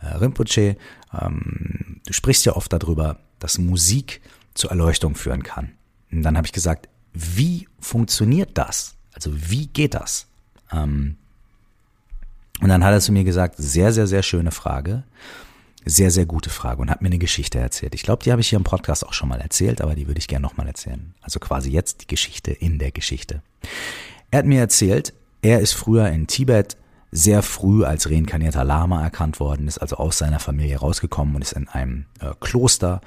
äh, 0.00 0.16
Rinpoche, 0.16 0.76
ähm, 1.16 2.00
du 2.04 2.12
sprichst 2.12 2.44
ja 2.44 2.56
oft 2.56 2.72
darüber, 2.72 3.20
dass 3.38 3.58
Musik 3.58 4.20
zur 4.54 4.70
Erleuchtung 4.70 5.14
führen 5.14 5.44
kann. 5.44 5.70
Und 6.10 6.24
dann 6.24 6.36
habe 6.36 6.48
ich 6.48 6.52
gesagt, 6.52 6.88
wie 7.12 7.68
funktioniert 7.78 8.58
das? 8.58 8.96
Also 9.12 9.30
wie 9.32 9.68
geht 9.68 9.94
das? 9.94 10.26
Ähm, 10.74 11.16
und 12.60 12.68
dann 12.68 12.84
hat 12.84 12.92
er 12.92 13.00
zu 13.00 13.12
mir 13.12 13.24
gesagt, 13.24 13.56
sehr, 13.58 13.92
sehr, 13.92 14.06
sehr 14.06 14.22
schöne 14.22 14.50
Frage. 14.50 15.04
Sehr, 15.86 16.10
sehr 16.10 16.24
gute 16.24 16.48
Frage 16.48 16.80
und 16.80 16.90
hat 16.90 17.02
mir 17.02 17.08
eine 17.08 17.18
Geschichte 17.18 17.58
erzählt. 17.58 17.94
Ich 17.94 18.04
glaube, 18.04 18.24
die 18.24 18.32
habe 18.32 18.40
ich 18.40 18.48
hier 18.48 18.56
im 18.56 18.64
Podcast 18.64 19.06
auch 19.06 19.12
schon 19.12 19.28
mal 19.28 19.40
erzählt, 19.42 19.82
aber 19.82 19.94
die 19.94 20.06
würde 20.06 20.18
ich 20.18 20.28
gerne 20.28 20.42
nochmal 20.42 20.66
erzählen. 20.66 21.12
Also 21.20 21.38
quasi 21.40 21.70
jetzt 21.70 22.00
die 22.00 22.06
Geschichte 22.06 22.52
in 22.52 22.78
der 22.78 22.90
Geschichte. 22.90 23.42
Er 24.30 24.38
hat 24.38 24.46
mir 24.46 24.60
erzählt, 24.60 25.12
er 25.42 25.60
ist 25.60 25.74
früher 25.74 26.08
in 26.08 26.26
Tibet 26.26 26.78
sehr 27.12 27.42
früh 27.42 27.84
als 27.84 28.10
reinkarnierter 28.10 28.64
Lama 28.64 29.02
erkannt 29.02 29.40
worden, 29.40 29.68
ist 29.68 29.76
also 29.76 29.96
aus 29.96 30.16
seiner 30.16 30.40
Familie 30.40 30.78
rausgekommen 30.78 31.36
und 31.36 31.42
ist 31.42 31.52
in 31.52 31.68
einem 31.68 32.06
äh, 32.20 32.30
Kloster 32.40 33.02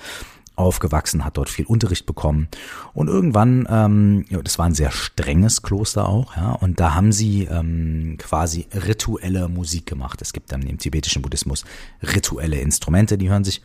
aufgewachsen, 0.58 1.24
hat 1.24 1.38
dort 1.38 1.50
viel 1.50 1.66
Unterricht 1.66 2.06
bekommen 2.06 2.48
und 2.94 3.08
irgendwann, 3.08 3.68
ähm, 3.70 4.26
das 4.44 4.60
war 4.60 4.66
ein 4.66 4.74
sehr 4.74 4.92
strenges 4.92 5.62
Kloster 5.62 6.10
auch, 6.10 6.36
ja, 6.36 6.52
und 6.52 6.80
da 6.80 6.96
haben 6.96 7.12
sie 7.12 7.46
ähm, 7.46 8.16
quasi 8.18 8.68
rituelle 8.74 9.48
Musik 9.50 9.86
gemacht. 9.86 10.22
Es 10.22 10.34
gibt 10.34 10.52
dann 10.52 10.64
im 10.64 10.78
tibetischen 10.78 11.22
Buddhismus 11.22 11.64
rituelle 12.02 12.60
Instrumente, 12.60 13.18
die 13.18 13.30
hören 13.30 13.44
sich 13.44 13.62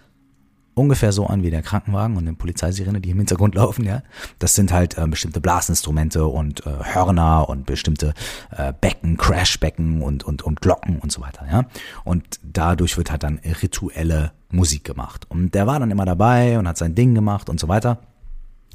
ungefähr 0.74 1.12
so 1.12 1.26
an 1.26 1.42
wie 1.42 1.50
der 1.50 1.62
Krankenwagen 1.62 2.16
und 2.16 2.26
eine 2.26 2.36
Polizeisirene, 2.36 3.00
die 3.00 3.10
im 3.10 3.18
Hintergrund 3.18 3.54
laufen, 3.54 3.84
ja. 3.84 4.02
Das 4.38 4.54
sind 4.54 4.72
halt 4.72 4.96
äh, 4.96 5.06
bestimmte 5.06 5.40
Blasinstrumente 5.40 6.26
und 6.26 6.66
äh, 6.66 6.70
Hörner 6.94 7.48
und 7.48 7.66
bestimmte 7.66 8.14
äh, 8.50 8.72
Becken, 8.80 9.16
Crashbecken 9.16 10.02
und, 10.02 10.24
und, 10.24 10.42
und 10.42 10.60
Glocken 10.60 10.98
und 10.98 11.12
so 11.12 11.20
weiter, 11.20 11.46
ja. 11.50 11.66
Und 12.04 12.40
dadurch 12.42 12.96
wird 12.96 13.10
halt 13.10 13.22
dann 13.22 13.40
rituelle 13.62 14.32
Musik 14.50 14.84
gemacht. 14.84 15.26
Und 15.28 15.54
der 15.54 15.66
war 15.66 15.80
dann 15.80 15.90
immer 15.90 16.04
dabei 16.04 16.58
und 16.58 16.68
hat 16.68 16.78
sein 16.78 16.94
Ding 16.94 17.14
gemacht 17.14 17.48
und 17.48 17.60
so 17.60 17.68
weiter. 17.68 17.98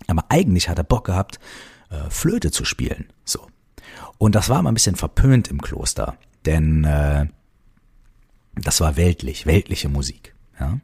Aber 0.07 0.25
eigentlich 0.29 0.69
hat 0.69 0.77
er 0.77 0.83
Bock 0.83 1.05
gehabt, 1.05 1.39
äh, 1.89 2.09
Flöte 2.09 2.51
zu 2.51 2.65
spielen, 2.65 3.07
so. 3.23 3.47
Und 4.19 4.35
das 4.35 4.49
war 4.49 4.61
mal 4.61 4.71
ein 4.71 4.75
bisschen 4.75 4.95
verpönt 4.95 5.47
im 5.47 5.61
Kloster, 5.61 6.17
denn 6.45 6.83
äh, 6.83 7.27
das 8.55 8.81
war 8.81 8.97
weltlich, 8.97 9.45
weltliche 9.45 9.89
Musik, 9.89 10.35
ja. 10.59 10.79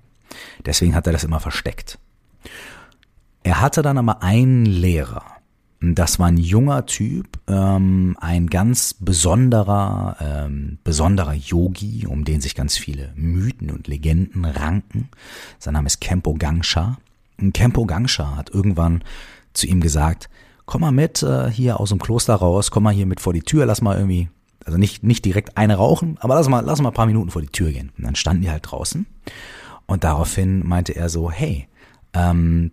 Deswegen 0.65 0.95
hat 0.95 1.07
er 1.07 1.13
das 1.13 1.23
immer 1.23 1.39
versteckt. 1.39 1.99
Er 3.43 3.61
hatte 3.61 3.81
dann 3.81 3.97
aber 3.97 4.23
einen 4.23 4.65
Lehrer. 4.65 5.23
Das 5.81 6.17
war 6.17 6.27
ein 6.27 6.37
junger 6.37 6.85
Typ, 6.85 7.39
ähm, 7.47 8.15
ein 8.21 8.47
ganz 8.47 8.93
besonderer, 8.93 10.15
ähm, 10.21 10.77
besonderer 10.85 11.33
Yogi, 11.33 12.07
um 12.07 12.23
den 12.23 12.39
sich 12.39 12.55
ganz 12.55 12.77
viele 12.77 13.11
Mythen 13.15 13.69
und 13.69 13.89
Legenden 13.89 14.45
ranken. 14.45 15.09
Sein 15.59 15.73
Name 15.73 15.87
ist 15.87 15.99
Kempo 15.99 16.35
Gangsha. 16.35 16.99
Kempo 17.53 17.85
Gangsha 17.85 18.37
hat 18.37 18.49
irgendwann 18.49 19.03
zu 19.51 19.67
ihm 19.67 19.81
gesagt, 19.81 20.29
komm 20.65 20.81
mal 20.81 20.93
mit 20.93 21.21
äh, 21.21 21.51
hier 21.51 21.81
aus 21.81 21.89
dem 21.89 21.99
Kloster 21.99 22.35
raus, 22.35 22.71
komm 22.71 22.83
mal 22.83 22.93
hier 22.93 23.05
mit 23.05 23.19
vor 23.19 23.33
die 23.33 23.41
Tür, 23.41 23.65
lass 23.65 23.81
mal 23.81 23.97
irgendwie, 23.97 24.29
also 24.63 24.77
nicht, 24.77 25.03
nicht 25.03 25.25
direkt 25.25 25.57
eine 25.57 25.75
rauchen, 25.75 26.17
aber 26.21 26.35
lass 26.35 26.47
mal, 26.47 26.61
lass 26.61 26.81
mal 26.81 26.89
ein 26.89 26.95
paar 26.95 27.07
Minuten 27.07 27.29
vor 27.29 27.41
die 27.41 27.49
Tür 27.49 27.71
gehen. 27.71 27.91
Und 27.97 28.05
dann 28.05 28.15
standen 28.15 28.43
die 28.43 28.51
halt 28.51 28.71
draußen. 28.71 29.05
Und 29.93 30.03
daraufhin 30.03 30.65
meinte 30.67 30.95
er 30.95 31.07
so, 31.07 31.29
hey, 31.29 31.67
ähm, 32.13 32.71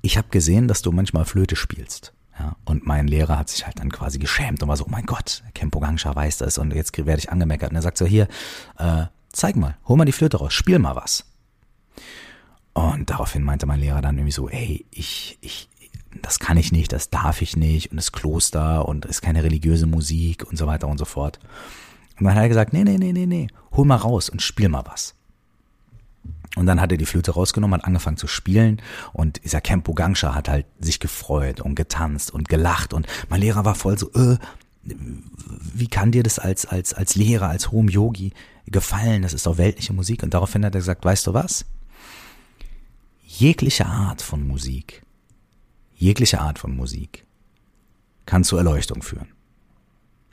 ich 0.00 0.16
habe 0.16 0.28
gesehen, 0.28 0.68
dass 0.68 0.80
du 0.80 0.92
manchmal 0.92 1.24
Flöte 1.24 1.56
spielst. 1.56 2.12
Ja, 2.38 2.54
und 2.64 2.86
mein 2.86 3.08
Lehrer 3.08 3.36
hat 3.36 3.48
sich 3.48 3.66
halt 3.66 3.80
dann 3.80 3.90
quasi 3.90 4.20
geschämt 4.20 4.62
und 4.62 4.68
war 4.68 4.76
so, 4.76 4.84
oh 4.84 4.90
mein 4.90 5.06
Gott, 5.06 5.42
Kempo 5.54 5.80
Gangsha 5.80 6.14
weiß 6.14 6.38
das 6.38 6.56
und 6.56 6.72
jetzt 6.72 6.96
werde 6.96 7.18
ich 7.18 7.32
angemeckert. 7.32 7.70
Und 7.70 7.74
er 7.74 7.82
sagt 7.82 7.98
so, 7.98 8.06
hier, 8.06 8.28
äh, 8.78 9.06
zeig 9.32 9.56
mal, 9.56 9.76
hol 9.88 9.96
mal 9.96 10.04
die 10.04 10.12
Flöte 10.12 10.36
raus, 10.36 10.52
spiel 10.54 10.78
mal 10.78 10.94
was. 10.94 11.24
Und 12.74 13.10
daraufhin 13.10 13.42
meinte 13.42 13.66
mein 13.66 13.80
Lehrer 13.80 14.02
dann 14.02 14.18
irgendwie 14.18 14.30
so, 14.30 14.48
ey, 14.48 14.86
ich, 14.92 15.36
ich, 15.40 15.68
das 16.22 16.38
kann 16.38 16.58
ich 16.58 16.70
nicht, 16.70 16.92
das 16.92 17.10
darf 17.10 17.42
ich 17.42 17.56
nicht 17.56 17.90
und 17.90 17.96
das 17.96 18.12
Kloster 18.12 18.86
und 18.86 19.04
ist 19.04 19.20
keine 19.20 19.42
religiöse 19.42 19.86
Musik 19.86 20.48
und 20.48 20.56
so 20.56 20.68
weiter 20.68 20.86
und 20.86 20.98
so 20.98 21.06
fort. 21.06 21.40
Und 22.20 22.26
dann 22.26 22.36
hat 22.36 22.42
er 22.42 22.48
gesagt, 22.48 22.72
nee, 22.72 22.84
nee, 22.84 22.98
nee, 22.98 23.12
nee, 23.12 23.26
nee, 23.26 23.48
hol 23.72 23.84
mal 23.84 23.96
raus 23.96 24.28
und 24.28 24.42
spiel 24.42 24.68
mal 24.68 24.84
was. 24.86 25.16
Und 26.56 26.66
dann 26.66 26.80
hat 26.80 26.92
er 26.92 26.98
die 26.98 27.06
Flöte 27.06 27.30
rausgenommen, 27.30 27.80
hat 27.80 27.86
angefangen 27.86 28.18
zu 28.18 28.26
spielen 28.26 28.82
und 29.14 29.42
dieser 29.42 29.62
Kempo 29.62 29.94
Gangsha 29.94 30.34
hat 30.34 30.48
halt 30.50 30.66
sich 30.80 31.00
gefreut 31.00 31.60
und 31.60 31.76
getanzt 31.76 32.30
und 32.30 32.48
gelacht 32.48 32.92
und 32.92 33.06
mein 33.30 33.40
Lehrer 33.40 33.64
war 33.64 33.74
voll 33.74 33.98
so, 33.98 34.12
äh, 34.12 34.36
wie 34.84 35.86
kann 35.86 36.12
dir 36.12 36.22
das 36.22 36.38
als, 36.38 36.66
als, 36.66 36.92
als 36.92 37.14
Lehrer, 37.14 37.48
als 37.48 37.70
hohem 37.70 37.88
Yogi 37.88 38.32
gefallen? 38.66 39.22
Das 39.22 39.32
ist 39.32 39.46
doch 39.46 39.58
weltliche 39.58 39.92
Musik. 39.92 40.22
Und 40.22 40.34
daraufhin 40.34 40.64
hat 40.64 40.74
er 40.74 40.80
gesagt, 40.80 41.04
weißt 41.04 41.26
du 41.26 41.34
was? 41.34 41.64
Jegliche 43.24 43.86
Art 43.86 44.20
von 44.20 44.46
Musik, 44.46 45.02
jegliche 45.94 46.40
Art 46.40 46.58
von 46.58 46.76
Musik 46.76 47.24
kann 48.26 48.44
zur 48.44 48.58
Erleuchtung 48.58 49.02
führen. 49.02 49.28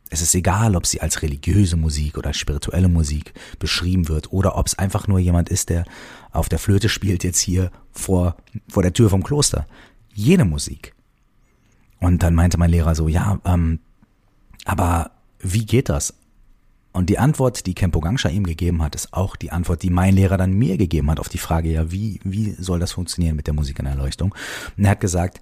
Es 0.10 0.22
ist 0.22 0.34
egal, 0.34 0.76
ob 0.76 0.88
sie 0.88 1.02
als 1.02 1.22
religiöse 1.22 1.78
Musik 1.78 2.18
oder 2.18 2.34
spirituelle 2.34 2.90
Musik 2.90 3.34
beschrieben 3.60 4.08
wird 4.08 4.34
oder 4.34 4.58
ob 4.58 4.66
es 4.66 4.78
einfach 4.78 5.08
nur 5.08 5.20
jemand 5.20 5.50
ist, 5.50 5.70
der 5.70 5.86
auf 6.32 6.50
der 6.50 6.60
Flöte 6.60 6.90
spielt 6.90 7.24
jetzt 7.24 7.40
hier 7.40 7.72
vor, 7.92 8.36
vor 8.68 8.82
der 8.82 8.94
Tür 8.94 9.10
vom 9.10 9.24
Kloster. 9.24 9.68
Jede 10.14 10.46
Musik. 10.46 10.96
Und 12.00 12.24
dann 12.24 12.34
meinte 12.34 12.58
mein 12.58 12.72
Lehrer 12.72 12.96
so, 12.96 13.08
ja, 13.08 13.40
ähm, 13.46 13.80
aber 14.66 15.12
wie 15.40 15.66
geht 15.66 15.90
das? 15.90 16.14
Und 16.92 17.10
die 17.10 17.20
Antwort, 17.20 17.66
die 17.68 17.76
Kempo 17.76 18.00
Gangsha 18.00 18.30
ihm 18.30 18.46
gegeben 18.46 18.82
hat, 18.82 18.96
ist 18.96 19.14
auch 19.14 19.36
die 19.36 19.52
Antwort, 19.52 19.84
die 19.84 19.92
mein 19.92 20.16
Lehrer 20.16 20.38
dann 20.38 20.54
mir 20.54 20.78
gegeben 20.78 21.12
hat 21.12 21.20
auf 21.20 21.30
die 21.30 21.38
Frage, 21.38 21.72
ja, 21.72 21.92
wie, 21.92 22.20
wie 22.24 22.56
soll 22.58 22.80
das 22.80 22.94
funktionieren 22.94 23.36
mit 23.36 23.46
der 23.48 23.54
Musik 23.54 23.78
in 23.80 23.86
der 23.86 23.94
Erleuchtung? 23.94 24.34
Und 24.76 24.86
er 24.86 24.92
hat 24.92 25.00
gesagt, 25.00 25.40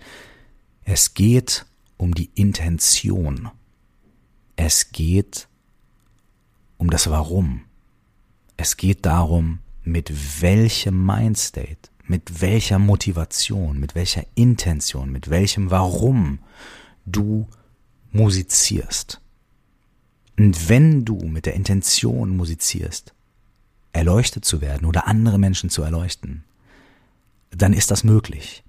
es 0.83 1.13
geht 1.13 1.65
um 1.95 2.13
die 2.13 2.29
Intention. 2.35 3.49
Es 4.57 4.91
geht 4.91 5.47
um 6.77 6.89
das 6.89 7.09
Warum. 7.09 7.61
Es 8.57 8.75
geht 8.75 9.05
darum, 9.05 9.59
mit 9.83 10.41
welchem 10.41 11.05
Mindstate, 11.05 11.89
mit 12.03 12.41
welcher 12.41 12.79
Motivation, 12.79 13.79
mit 13.79 13.93
welcher 13.93 14.25
Intention, 14.33 15.11
mit 15.11 15.29
welchem 15.29 15.69
Warum 15.69 16.39
du 17.05 17.47
musizierst. 18.11 19.21
Und 20.37 20.69
wenn 20.69 21.05
du 21.05 21.17
mit 21.17 21.45
der 21.45 21.53
Intention 21.53 22.35
musizierst, 22.35 23.13
erleuchtet 23.93 24.43
zu 24.43 24.59
werden 24.59 24.85
oder 24.85 25.07
andere 25.07 25.37
Menschen 25.37 25.69
zu 25.69 25.83
erleuchten, 25.83 26.43
dann 27.51 27.73
ist 27.73 27.91
das 27.91 28.03
möglich. 28.03 28.63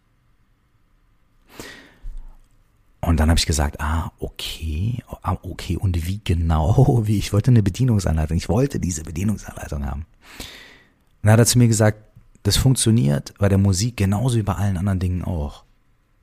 Und 3.08 3.20
dann 3.20 3.30
habe 3.30 3.38
ich 3.38 3.46
gesagt, 3.46 3.80
ah, 3.80 4.12
okay, 4.18 5.02
ah, 5.22 5.38
okay, 5.40 5.78
und 5.78 6.06
wie 6.06 6.20
genau? 6.22 7.00
Wie 7.06 7.16
ich 7.16 7.32
wollte 7.32 7.50
eine 7.50 7.62
Bedienungsanleitung. 7.62 8.36
Ich 8.36 8.50
wollte 8.50 8.78
diese 8.78 9.02
Bedienungsanleitung 9.02 9.86
haben. 9.86 10.02
Und 10.02 11.22
dann 11.22 11.32
hat 11.32 11.38
er 11.38 11.46
zu 11.46 11.56
mir 11.56 11.68
gesagt, 11.68 12.04
das 12.42 12.58
funktioniert 12.58 13.32
bei 13.38 13.48
der 13.48 13.56
Musik 13.56 13.96
genauso 13.96 14.36
wie 14.36 14.42
bei 14.42 14.56
allen 14.56 14.76
anderen 14.76 14.98
Dingen 14.98 15.24
auch. 15.24 15.64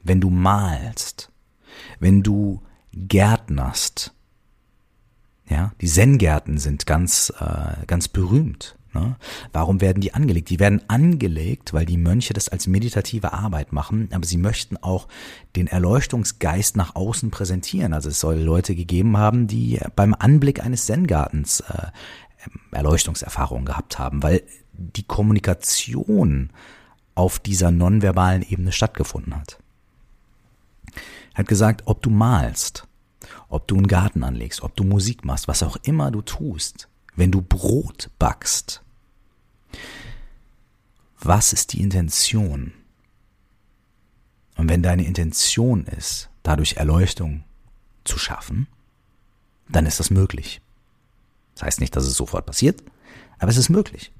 Wenn 0.03 0.21
du 0.21 0.29
malst, 0.29 1.31
wenn 1.99 2.21
du 2.21 2.61
gärtnerst, 2.93 4.13
ja, 5.49 5.71
die 5.81 5.87
Zen-Gärten 5.87 6.59
sind 6.59 6.85
ganz, 6.85 7.33
äh, 7.39 7.83
ganz 7.87 8.09
berühmt. 8.09 8.74
Ne? 8.95 9.17
Warum 9.51 9.81
werden 9.81 9.99
die 9.99 10.13
angelegt? 10.13 10.49
Die 10.49 10.59
werden 10.59 10.81
angelegt, 10.87 11.73
weil 11.73 11.85
die 11.85 11.97
Mönche 11.97 12.33
das 12.33 12.49
als 12.49 12.65
meditative 12.65 13.33
Arbeit 13.33 13.73
machen, 13.73 14.09
aber 14.13 14.25
sie 14.25 14.37
möchten 14.37 14.77
auch 14.77 15.07
den 15.55 15.67
Erleuchtungsgeist 15.67 16.77
nach 16.77 16.95
außen 16.95 17.29
präsentieren. 17.29 17.93
Also 17.93 18.09
es 18.09 18.19
soll 18.19 18.37
Leute 18.37 18.73
gegeben 18.73 19.17
haben, 19.17 19.47
die 19.47 19.79
beim 19.95 20.15
Anblick 20.17 20.63
eines 20.63 20.85
Zen-Gartens 20.85 21.59
äh, 21.59 21.87
Erleuchtungserfahrungen 22.71 23.65
gehabt 23.65 23.99
haben, 23.99 24.23
weil 24.23 24.43
die 24.71 25.03
Kommunikation 25.03 26.51
auf 27.15 27.39
dieser 27.39 27.71
nonverbalen 27.71 28.43
Ebene 28.43 28.71
stattgefunden 28.71 29.35
hat. 29.35 29.59
Er 31.33 31.39
hat 31.39 31.47
gesagt, 31.47 31.83
ob 31.85 32.01
du 32.01 32.09
malst, 32.09 32.87
ob 33.49 33.67
du 33.67 33.75
einen 33.75 33.87
Garten 33.87 34.23
anlegst, 34.23 34.61
ob 34.61 34.75
du 34.75 34.85
Musik 34.85 35.25
machst, 35.25 35.49
was 35.49 35.63
auch 35.63 35.77
immer 35.83 36.11
du 36.11 36.21
tust, 36.21 36.87
wenn 37.15 37.31
du 37.31 37.41
Brot 37.41 38.09
backst, 38.19 38.84
was 41.25 41.53
ist 41.53 41.73
die 41.73 41.81
Intention? 41.81 42.73
Und 44.57 44.69
wenn 44.69 44.83
deine 44.83 45.05
Intention 45.05 45.85
ist, 45.85 46.29
dadurch 46.43 46.77
Erleuchtung 46.77 47.43
zu 48.03 48.17
schaffen, 48.17 48.67
dann 49.67 49.85
ist 49.85 49.99
das 49.99 50.09
möglich. 50.09 50.61
Das 51.55 51.63
heißt 51.63 51.79
nicht, 51.79 51.95
dass 51.95 52.05
es 52.05 52.15
sofort 52.15 52.45
passiert, 52.45 52.83
aber 53.39 53.49
es 53.49 53.57
ist 53.57 53.69
möglich. 53.69 54.11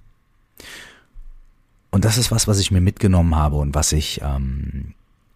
Und 1.92 2.04
das 2.04 2.18
ist 2.18 2.32
was, 2.32 2.48
was 2.48 2.60
ich 2.60 2.72
mir 2.72 2.82
mitgenommen 2.82 3.36
habe 3.36 3.58
und 3.58 3.76
was 3.76 3.92
ich, 3.92 4.22
ähm, 4.22 4.94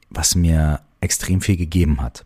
was 0.10 0.36
mir 0.36 0.82
extrem 1.00 1.42
viel 1.42 1.56
gegeben 1.56 2.02
hat. 2.02 2.26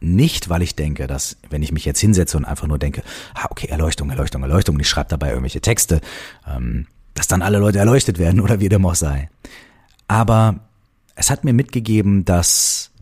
Nicht, 0.00 0.48
weil 0.48 0.62
ich 0.62 0.76
denke, 0.76 1.06
dass, 1.06 1.36
wenn 1.48 1.62
ich 1.62 1.72
mich 1.72 1.84
jetzt 1.84 2.00
hinsetze 2.00 2.36
und 2.36 2.44
einfach 2.44 2.66
nur 2.66 2.78
denke, 2.78 3.02
ah, 3.34 3.46
okay, 3.50 3.66
Erleuchtung, 3.66 4.10
Erleuchtung, 4.10 4.42
Erleuchtung, 4.42 4.76
und 4.76 4.80
ich 4.80 4.88
schreibe 4.88 5.10
dabei 5.10 5.30
irgendwelche 5.30 5.60
Texte, 5.60 6.00
ähm, 6.46 6.86
dass 7.18 7.26
dann 7.26 7.42
alle 7.42 7.58
Leute 7.58 7.80
erleuchtet 7.80 8.20
werden 8.20 8.40
oder 8.40 8.60
wie 8.60 8.68
dem 8.68 8.86
auch 8.86 8.94
sei. 8.94 9.28
Aber 10.06 10.60
es 11.16 11.30
hat 11.30 11.42
mir 11.42 11.52
mitgegeben, 11.52 12.24
dass 12.24 12.92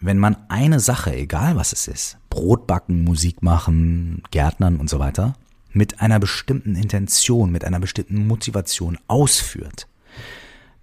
wenn 0.00 0.16
man 0.16 0.38
eine 0.48 0.80
Sache, 0.80 1.14
egal 1.14 1.54
was 1.56 1.74
es 1.74 1.88
ist, 1.88 2.16
Brot 2.30 2.66
backen, 2.66 3.04
Musik 3.04 3.42
machen, 3.42 4.22
Gärtnern 4.30 4.78
und 4.78 4.88
so 4.88 4.98
weiter, 4.98 5.34
mit 5.74 6.00
einer 6.00 6.18
bestimmten 6.20 6.74
Intention, 6.74 7.52
mit 7.52 7.66
einer 7.66 7.80
bestimmten 7.80 8.26
Motivation 8.26 8.98
ausführt, 9.08 9.88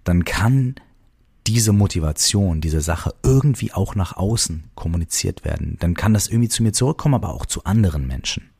dann 0.04 0.24
kann 0.24 0.76
diese 1.48 1.72
Motivation, 1.72 2.60
diese 2.60 2.80
Sache 2.80 3.12
irgendwie 3.24 3.72
auch 3.72 3.96
nach 3.96 4.16
außen 4.16 4.70
kommuniziert 4.76 5.44
werden. 5.44 5.78
Dann 5.80 5.94
kann 5.94 6.14
das 6.14 6.28
irgendwie 6.28 6.48
zu 6.48 6.62
mir 6.62 6.72
zurückkommen, 6.72 7.16
aber 7.16 7.30
auch 7.30 7.44
zu 7.44 7.64
anderen 7.64 8.06
Menschen. 8.06 8.50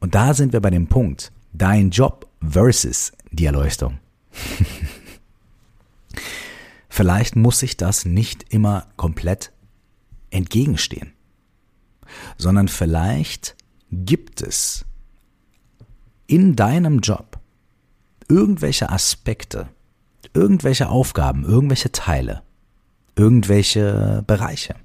Und 0.00 0.14
da 0.14 0.32
sind 0.32 0.54
wir 0.54 0.60
bei 0.60 0.70
dem 0.70 0.86
Punkt, 0.86 1.32
dein 1.52 1.90
Job 1.90 2.29
versus 2.40 3.12
die 3.30 3.46
Erleuchtung. 3.46 3.98
Vielleicht 6.88 7.36
muss 7.36 7.60
sich 7.60 7.76
das 7.76 8.04
nicht 8.04 8.52
immer 8.52 8.86
komplett 8.96 9.52
entgegenstehen, 10.30 11.12
sondern 12.36 12.68
vielleicht 12.68 13.56
gibt 13.90 14.42
es 14.42 14.84
in 16.26 16.56
deinem 16.56 17.00
Job 17.00 17.38
irgendwelche 18.28 18.90
Aspekte, 18.90 19.68
irgendwelche 20.34 20.88
Aufgaben, 20.88 21.44
irgendwelche 21.44 21.90
Teile, 21.92 22.42
irgendwelche 23.16 24.22
Bereiche, 24.26 24.76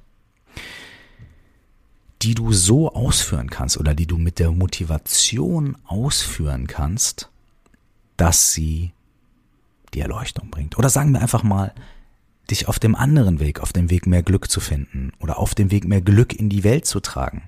die 2.21 2.33
du 2.33 2.51
so 2.53 2.91
ausführen 2.93 3.49
kannst 3.49 3.77
oder 3.77 3.93
die 3.93 4.07
du 4.07 4.17
mit 4.17 4.39
der 4.39 4.51
Motivation 4.51 5.77
ausführen 5.85 6.67
kannst, 6.67 7.29
dass 8.17 8.53
sie 8.53 8.91
die 9.93 10.01
Erleuchtung 10.01 10.49
bringt. 10.49 10.77
Oder 10.77 10.89
sagen 10.89 11.11
wir 11.11 11.21
einfach 11.21 11.43
mal, 11.43 11.73
dich 12.49 12.67
auf 12.67 12.79
dem 12.79 12.95
anderen 12.95 13.39
Weg, 13.39 13.59
auf 13.59 13.73
dem 13.73 13.89
Weg 13.89 14.07
mehr 14.07 14.23
Glück 14.23 14.49
zu 14.49 14.59
finden 14.59 15.11
oder 15.19 15.39
auf 15.39 15.55
dem 15.55 15.71
Weg 15.71 15.85
mehr 15.85 16.01
Glück 16.01 16.33
in 16.33 16.49
die 16.49 16.63
Welt 16.63 16.85
zu 16.85 16.99
tragen 16.99 17.43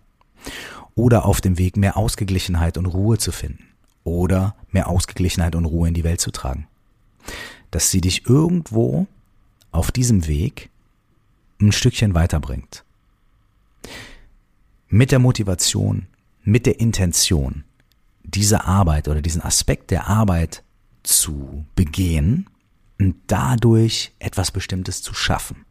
oder 0.96 1.26
auf 1.26 1.42
dem 1.42 1.58
Weg 1.58 1.78
mehr 1.78 1.98
Ausgeglichenheit 1.98 2.78
und 2.78 2.88
Ruhe 2.88 3.18
zu 3.18 3.32
finden 3.32 3.66
oder 4.04 4.56
mehr 4.72 4.88
Ausgeglichenheit 4.88 5.56
und 5.56 5.66
Ruhe 5.66 5.88
in 5.90 5.94
die 5.94 6.04
Welt 6.04 6.20
zu 6.20 6.32
tragen 6.32 6.68
dass 7.72 7.92
sie 7.92 8.02
dich 8.02 8.26
irgendwo 8.28 9.08
auf 9.72 9.92
diesem 9.92 10.28
Weg 10.28 10.70
ein 11.60 11.72
Stückchen 11.72 12.14
weiterbringt. 12.14 12.84
Mit 14.90 15.12
der 15.12 15.20
Motivation, 15.20 16.08
mit 16.44 16.66
der 16.66 16.80
Intention, 16.80 17.64
diese 18.28 18.66
Arbeit 18.66 19.08
oder 19.08 19.22
diesen 19.22 19.42
Aspekt 19.42 19.92
der 19.92 20.08
Arbeit 20.08 20.64
zu 21.04 21.66
begehen 21.76 22.50
und 23.00 23.16
dadurch 23.28 24.14
etwas 24.20 24.52
Bestimmtes 24.52 25.02
zu 25.02 25.14
schaffen. 25.14 25.66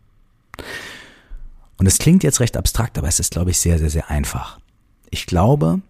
Und 1.78 1.86
es 1.86 1.98
klingt 1.98 2.22
jetzt 2.22 2.40
recht 2.40 2.56
abstrakt, 2.56 2.96
aber 2.96 3.08
es 3.08 3.20
ist, 3.20 3.32
glaube 3.32 3.50
ich, 3.50 3.58
sehr, 3.58 3.78
sehr, 3.78 3.90
sehr 3.90 4.10
einfach. 4.10 4.58
Ich 5.10 5.26
glaube, 5.26 5.80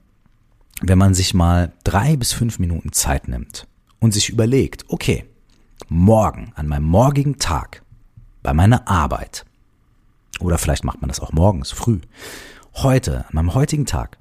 wenn 0.82 0.98
man 0.98 1.14
sich 1.14 1.32
mal 1.32 1.72
drei 1.84 2.16
bis 2.16 2.32
fünf 2.32 2.58
Minuten 2.58 2.92
Zeit 2.92 3.28
nimmt 3.28 3.66
und 4.00 4.12
sich 4.12 4.28
überlegt, 4.28 4.84
okay, 4.88 5.24
morgen, 5.88 6.52
an 6.56 6.66
meinem 6.66 6.84
morgigen 6.84 7.38
Tag, 7.38 7.82
bei 8.42 8.52
meiner 8.52 8.88
Arbeit, 8.88 9.44
oder 10.40 10.58
vielleicht 10.58 10.84
macht 10.84 11.00
man 11.00 11.08
das 11.08 11.20
auch 11.20 11.32
morgens 11.32 11.70
früh, 11.70 12.00
heute, 12.74 13.20
an 13.26 13.30
meinem 13.32 13.54
heutigen 13.54 13.86
Tag, 13.86 14.18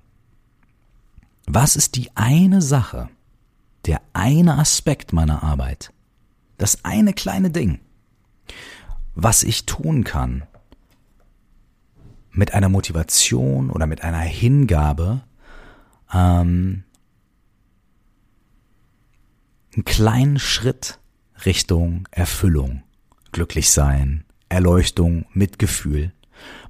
was 1.48 1.76
ist 1.76 1.96
die 1.96 2.10
eine 2.16 2.62
Sache, 2.62 3.10
der 3.86 4.02
eine 4.14 4.58
Aspekt 4.58 5.14
meiner 5.14 5.44
Arbeit, 5.44 5.94
das 6.58 6.84
eine 6.84 7.14
kleine 7.14 7.52
Ding, 7.52 7.80
was 9.14 9.44
ich 9.44 9.66
tun 9.66 10.04
kann, 10.04 10.44
mit 12.32 12.54
einer 12.54 12.70
Motivation 12.70 13.70
oder 13.70 13.88
mit 13.88 14.04
einer 14.04 14.20
Hingabe, 14.20 15.22
ähm, 16.14 16.84
einen 19.74 19.86
kleinen 19.86 20.40
Schritt 20.40 21.00
Richtung 21.46 22.08
Erfüllung, 22.12 22.84
glücklich 23.32 23.70
sein, 23.70 24.24
Erleuchtung, 24.50 25.26
Mitgefühl, 25.34 26.14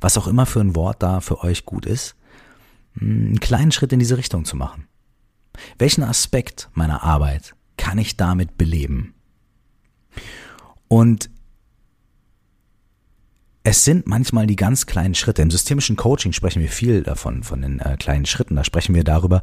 was 0.02 0.18
auch 0.18 0.28
immer 0.28 0.46
für 0.46 0.60
ein 0.60 0.76
Wort 0.76 1.02
da 1.04 1.22
für 1.22 1.44
euch 1.44 1.66
gut 1.66 1.86
ist, 1.86 2.16
einen 3.00 3.40
kleinen 3.40 3.72
Schritt 3.72 3.94
in 3.94 4.00
diese 4.00 4.18
Richtung 4.18 4.46
zu 4.46 4.56
machen. 4.56 4.88
Welchen 5.78 6.04
Aspekt 6.04 6.70
meiner 6.74 7.04
Arbeit 7.04 7.56
kann 7.78 7.98
ich 7.98 8.18
damit 8.18 8.58
beleben? 8.58 9.14
Und 10.88 11.30
es 13.66 13.84
sind 13.84 14.06
manchmal 14.06 14.46
die 14.46 14.56
ganz 14.56 14.86
kleinen 14.86 15.16
Schritte. 15.16 15.42
Im 15.42 15.50
systemischen 15.50 15.96
Coaching 15.96 16.34
sprechen 16.34 16.62
wir 16.62 16.70
viel 16.70 17.02
davon, 17.02 17.42
von 17.42 17.64
den 17.64 17.80
äh, 17.80 17.98
kleinen 17.98 18.28
Schritten. 18.28 18.56
Da 18.56 18.64
sprechen 18.64 18.94
wir 18.94 19.04
darüber, 19.04 19.42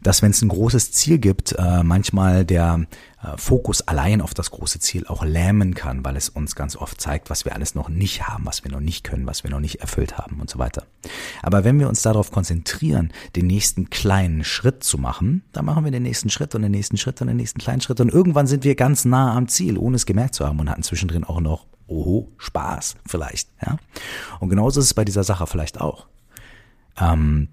dass 0.00 0.22
wenn 0.22 0.30
es 0.30 0.40
ein 0.42 0.48
großes 0.48 0.92
Ziel 0.92 1.18
gibt, 1.18 1.56
äh, 1.58 1.82
manchmal 1.82 2.44
der 2.44 2.86
äh, 3.20 3.36
Fokus 3.36 3.82
allein 3.82 4.20
auf 4.20 4.32
das 4.32 4.52
große 4.52 4.78
Ziel 4.78 5.08
auch 5.08 5.24
lähmen 5.24 5.74
kann, 5.74 6.04
weil 6.04 6.16
es 6.16 6.28
uns 6.28 6.54
ganz 6.54 6.76
oft 6.76 7.00
zeigt, 7.00 7.30
was 7.30 7.44
wir 7.44 7.52
alles 7.56 7.74
noch 7.74 7.88
nicht 7.88 8.28
haben, 8.28 8.46
was 8.46 8.62
wir 8.62 8.70
noch 8.70 8.78
nicht 8.78 9.02
können, 9.02 9.26
was 9.26 9.42
wir 9.42 9.50
noch 9.50 9.58
nicht 9.58 9.80
erfüllt 9.80 10.18
haben 10.18 10.40
und 10.40 10.48
so 10.48 10.60
weiter. 10.60 10.84
Aber 11.42 11.64
wenn 11.64 11.80
wir 11.80 11.88
uns 11.88 12.00
darauf 12.00 12.30
konzentrieren, 12.30 13.12
den 13.34 13.48
nächsten 13.48 13.90
kleinen 13.90 14.44
Schritt 14.44 14.84
zu 14.84 14.98
machen, 14.98 15.42
dann 15.50 15.64
machen 15.64 15.84
wir 15.84 15.90
den 15.90 16.04
nächsten 16.04 16.30
Schritt 16.30 16.54
und 16.54 16.62
den 16.62 16.70
nächsten 16.70 16.96
Schritt 16.96 17.20
und 17.20 17.26
den 17.26 17.38
nächsten 17.38 17.58
kleinen 17.58 17.80
Schritt 17.80 17.98
und 17.98 18.08
irgendwann 18.08 18.46
sind 18.46 18.62
wir 18.62 18.76
ganz 18.76 19.04
nah 19.04 19.36
am 19.36 19.48
Ziel, 19.48 19.78
ohne 19.78 19.96
es 19.96 20.06
gemerkt 20.06 20.36
zu 20.36 20.46
haben 20.46 20.60
und 20.60 20.70
hatten 20.70 20.84
zwischendrin 20.84 21.24
auch 21.24 21.40
noch 21.40 21.66
oho, 21.86 22.32
Spaß 22.38 22.96
vielleicht. 23.06 23.48
Ja? 23.64 23.78
Und 24.40 24.48
genauso 24.48 24.80
ist 24.80 24.86
es 24.86 24.94
bei 24.94 25.04
dieser 25.04 25.24
Sache 25.24 25.46
vielleicht 25.46 25.80
auch. 25.80 26.06
Ähm, 26.98 27.48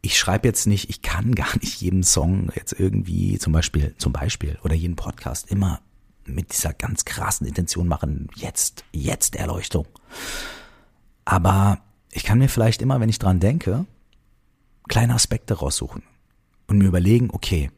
ich 0.00 0.18
schreibe 0.18 0.46
jetzt 0.46 0.66
nicht, 0.66 0.90
ich 0.90 1.02
kann 1.02 1.34
gar 1.34 1.54
nicht 1.60 1.80
jeden 1.80 2.02
Song 2.02 2.50
jetzt 2.54 2.72
irgendwie 2.72 3.38
zum 3.38 3.52
Beispiel, 3.52 3.94
zum 3.98 4.12
Beispiel 4.12 4.58
oder 4.62 4.74
jeden 4.74 4.96
Podcast 4.96 5.50
immer 5.50 5.80
mit 6.26 6.52
dieser 6.52 6.72
ganz 6.72 7.04
krassen 7.04 7.46
Intention 7.46 7.86
machen, 7.86 8.28
jetzt, 8.34 8.84
jetzt 8.92 9.36
Erleuchtung. 9.36 9.86
Aber 11.24 11.78
ich 12.12 12.24
kann 12.24 12.38
mir 12.38 12.48
vielleicht 12.48 12.80
immer, 12.80 13.00
wenn 13.00 13.08
ich 13.08 13.18
dran 13.18 13.40
denke, 13.40 13.86
kleine 14.88 15.14
Aspekte 15.14 15.54
raussuchen 15.54 16.02
und 16.66 16.78
mir 16.78 16.86
überlegen, 16.86 17.30
okay, 17.30 17.70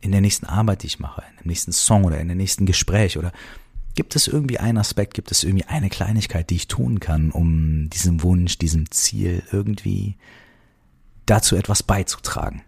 in 0.00 0.12
der 0.12 0.20
nächsten 0.20 0.46
Arbeit, 0.46 0.82
die 0.82 0.88
ich 0.88 1.00
mache, 1.00 1.22
in 1.30 1.36
dem 1.38 1.48
nächsten 1.48 1.72
Song 1.72 2.04
oder 2.04 2.20
in 2.20 2.28
dem 2.28 2.36
nächsten 2.36 2.66
Gespräch 2.66 3.18
oder 3.18 3.32
gibt 3.98 4.14
es 4.14 4.28
irgendwie 4.28 4.58
einen 4.58 4.78
Aspekt, 4.78 5.14
gibt 5.14 5.32
es 5.32 5.42
irgendwie 5.42 5.64
eine 5.64 5.88
Kleinigkeit, 5.88 6.50
die 6.50 6.54
ich 6.54 6.68
tun 6.68 7.00
kann, 7.00 7.32
um 7.32 7.90
diesem 7.90 8.22
Wunsch, 8.22 8.56
diesem 8.56 8.88
Ziel 8.92 9.42
irgendwie 9.50 10.14
dazu 11.26 11.56
etwas 11.56 11.82
beizutragen. 11.82 12.62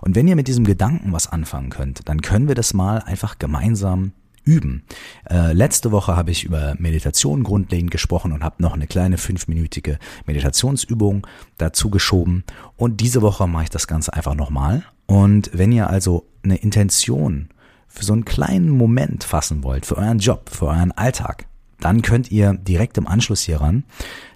Und 0.00 0.16
wenn 0.16 0.26
ihr 0.26 0.34
mit 0.34 0.48
diesem 0.48 0.64
Gedanken 0.64 1.12
was 1.12 1.28
anfangen 1.28 1.70
könnt, 1.70 2.08
dann 2.08 2.22
können 2.22 2.48
wir 2.48 2.56
das 2.56 2.74
mal 2.74 3.02
einfach 3.02 3.38
gemeinsam 3.38 4.10
üben. 4.42 4.82
Äh, 5.30 5.52
letzte 5.52 5.92
Woche 5.92 6.16
habe 6.16 6.32
ich 6.32 6.42
über 6.42 6.74
Meditation 6.76 7.44
grundlegend 7.44 7.92
gesprochen 7.92 8.32
und 8.32 8.42
habe 8.42 8.60
noch 8.60 8.72
eine 8.72 8.88
kleine 8.88 9.16
fünfminütige 9.16 10.00
Meditationsübung 10.26 11.24
dazu 11.56 11.88
geschoben. 11.88 12.42
Und 12.76 13.00
diese 13.00 13.22
Woche 13.22 13.46
mache 13.46 13.62
ich 13.62 13.70
das 13.70 13.86
Ganze 13.86 14.12
einfach 14.12 14.34
nochmal. 14.34 14.82
Und 15.06 15.50
wenn 15.52 15.70
ihr 15.70 15.88
also 15.88 16.26
eine 16.42 16.56
Intention 16.56 17.50
für 17.94 18.04
so 18.04 18.12
einen 18.12 18.24
kleinen 18.24 18.70
Moment 18.70 19.24
fassen 19.24 19.62
wollt, 19.62 19.86
für 19.86 19.96
euren 19.96 20.18
Job, 20.18 20.50
für 20.50 20.66
euren 20.66 20.92
Alltag, 20.92 21.46
dann 21.78 22.02
könnt 22.02 22.30
ihr 22.30 22.54
direkt 22.54 22.98
im 22.98 23.06
Anschluss 23.06 23.42
hieran 23.42 23.84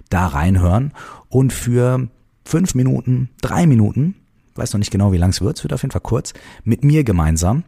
da 0.09 0.27
reinhören 0.27 0.93
und 1.27 1.53
für 1.53 2.07
fünf 2.45 2.73
Minuten, 2.73 3.29
drei 3.41 3.67
Minuten, 3.67 4.15
weiß 4.55 4.73
noch 4.73 4.79
nicht 4.79 4.91
genau, 4.91 5.11
wie 5.11 5.17
lang 5.17 5.29
es 5.29 5.41
wird, 5.41 5.57
es 5.57 5.63
wird 5.63 5.73
auf 5.73 5.83
jeden 5.83 5.91
Fall 5.91 6.01
kurz, 6.01 6.33
mit 6.63 6.83
mir 6.83 7.03
gemeinsam, 7.03 7.63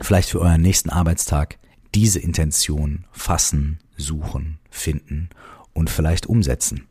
vielleicht 0.00 0.30
für 0.30 0.40
euren 0.40 0.62
nächsten 0.62 0.90
Arbeitstag, 0.90 1.58
diese 1.94 2.18
Intention 2.18 3.04
fassen, 3.12 3.78
suchen, 3.96 4.58
finden 4.70 5.28
und 5.72 5.90
vielleicht 5.90 6.26
umsetzen. 6.26 6.86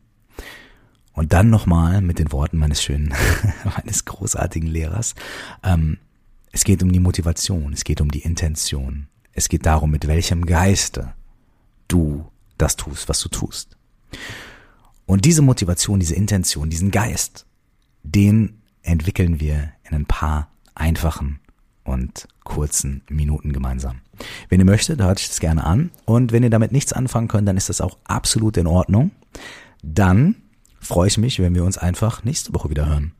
Und 1.12 1.32
dann 1.32 1.48
nochmal 1.48 2.02
mit 2.02 2.18
den 2.18 2.30
Worten 2.30 2.58
meines 2.58 2.82
schönen, 2.82 3.14
meines 3.76 4.04
großartigen 4.04 4.68
Lehrers. 4.68 5.14
Ähm, 5.62 5.98
es 6.56 6.64
geht 6.64 6.82
um 6.82 6.90
die 6.90 7.00
Motivation, 7.00 7.74
es 7.74 7.84
geht 7.84 8.00
um 8.00 8.10
die 8.10 8.20
Intention. 8.20 9.08
Es 9.34 9.50
geht 9.50 9.66
darum, 9.66 9.90
mit 9.90 10.06
welchem 10.06 10.46
Geiste 10.46 11.12
du 11.86 12.24
das 12.56 12.76
tust, 12.76 13.10
was 13.10 13.20
du 13.20 13.28
tust. 13.28 13.76
Und 15.04 15.26
diese 15.26 15.42
Motivation, 15.42 16.00
diese 16.00 16.14
Intention, 16.14 16.70
diesen 16.70 16.90
Geist, 16.90 17.44
den 18.04 18.62
entwickeln 18.80 19.38
wir 19.38 19.74
in 19.84 19.96
ein 19.96 20.06
paar 20.06 20.48
einfachen 20.74 21.40
und 21.84 22.26
kurzen 22.42 23.02
Minuten 23.10 23.52
gemeinsam. 23.52 24.00
Wenn 24.48 24.60
ihr 24.60 24.64
möchtet, 24.64 25.02
hört 25.02 25.18
euch 25.18 25.28
das 25.28 25.40
gerne 25.40 25.62
an. 25.62 25.90
Und 26.06 26.32
wenn 26.32 26.42
ihr 26.42 26.48
damit 26.48 26.72
nichts 26.72 26.94
anfangen 26.94 27.28
könnt, 27.28 27.46
dann 27.46 27.58
ist 27.58 27.68
das 27.68 27.82
auch 27.82 27.98
absolut 28.04 28.56
in 28.56 28.66
Ordnung. 28.66 29.10
Dann 29.82 30.36
freue 30.80 31.08
ich 31.08 31.18
mich, 31.18 31.38
wenn 31.38 31.54
wir 31.54 31.64
uns 31.64 31.76
einfach 31.76 32.24
nächste 32.24 32.54
Woche 32.54 32.70
wieder 32.70 32.86
hören. 32.86 33.12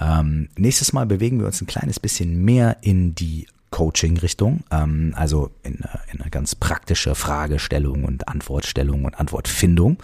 Ähm, 0.00 0.48
nächstes 0.56 0.92
Mal 0.92 1.06
bewegen 1.06 1.38
wir 1.38 1.46
uns 1.46 1.60
ein 1.60 1.66
kleines 1.66 2.00
bisschen 2.00 2.44
mehr 2.44 2.78
in 2.82 3.14
die 3.14 3.46
Coaching-Richtung, 3.70 4.62
ähm, 4.70 5.12
also 5.16 5.50
in, 5.62 5.84
in 6.12 6.20
eine 6.20 6.30
ganz 6.30 6.54
praktische 6.54 7.14
Fragestellung 7.14 8.04
und 8.04 8.28
Antwortstellung 8.28 9.04
und 9.04 9.18
Antwortfindung. 9.18 9.98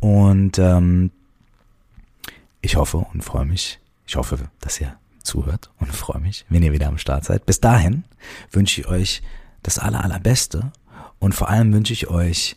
Und 0.00 0.58
ähm, 0.58 1.10
ich 2.60 2.76
hoffe 2.76 2.98
und 2.98 3.22
freue 3.22 3.46
mich, 3.46 3.80
ich 4.06 4.16
hoffe, 4.16 4.38
dass 4.60 4.80
ihr 4.80 4.96
zuhört 5.22 5.70
und 5.78 5.94
freue 5.94 6.20
mich, 6.20 6.44
wenn 6.48 6.62
ihr 6.62 6.72
wieder 6.72 6.88
am 6.88 6.98
Start 6.98 7.24
seid. 7.24 7.46
Bis 7.46 7.60
dahin 7.60 8.04
wünsche 8.50 8.80
ich 8.80 8.88
euch 8.88 9.22
das 9.62 9.78
aller, 9.78 10.02
allerbeste 10.04 10.72
und 11.18 11.34
vor 11.34 11.48
allem 11.48 11.72
wünsche 11.72 11.92
ich 11.92 12.08
euch 12.08 12.56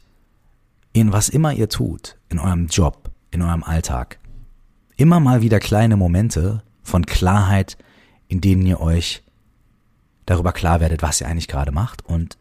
in 0.93 1.13
was 1.13 1.29
immer 1.29 1.53
ihr 1.53 1.69
tut, 1.69 2.17
in 2.29 2.39
eurem 2.39 2.67
Job, 2.67 3.11
in 3.31 3.41
eurem 3.41 3.63
Alltag, 3.63 4.19
immer 5.01 5.19
mal 5.19 5.41
wieder 5.41 5.59
kleine 5.59 5.97
Momente 5.97 6.61
von 6.83 7.07
Klarheit, 7.07 7.75
in 8.27 8.39
denen 8.39 8.63
ihr 8.67 8.79
euch 8.79 9.23
darüber 10.27 10.53
klar 10.53 10.79
werdet, 10.79 11.01
was 11.01 11.19
ihr 11.19 11.27
eigentlich 11.27 11.47
gerade 11.47 11.71
macht 11.71 12.05
und 12.05 12.37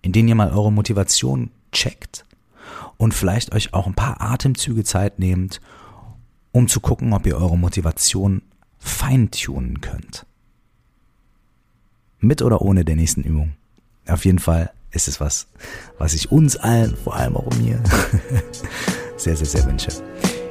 in 0.00 0.12
denen 0.12 0.28
ihr 0.28 0.34
mal 0.34 0.50
eure 0.50 0.72
Motivation 0.72 1.50
checkt 1.72 2.24
und 2.96 3.12
vielleicht 3.12 3.54
euch 3.54 3.74
auch 3.74 3.86
ein 3.86 3.92
paar 3.92 4.18
Atemzüge 4.22 4.82
Zeit 4.82 5.18
nehmt, 5.18 5.60
um 6.52 6.68
zu 6.68 6.80
gucken, 6.80 7.12
ob 7.12 7.26
ihr 7.26 7.36
eure 7.36 7.58
Motivation 7.58 8.40
feintunen 8.78 9.82
könnt. 9.82 10.24
Mit 12.18 12.40
oder 12.40 12.62
ohne 12.62 12.86
der 12.86 12.96
nächsten 12.96 13.24
Übung. 13.24 13.52
Auf 14.08 14.24
jeden 14.24 14.38
Fall 14.38 14.72
ist 14.90 15.06
es 15.06 15.20
was, 15.20 15.48
was 15.98 16.14
ich 16.14 16.32
uns 16.32 16.56
allen, 16.56 16.96
vor 16.96 17.14
allem 17.14 17.36
auch 17.36 17.54
mir, 17.58 17.78
sehr, 19.18 19.36
sehr, 19.36 19.46
sehr 19.46 19.66
wünsche. 19.66 19.90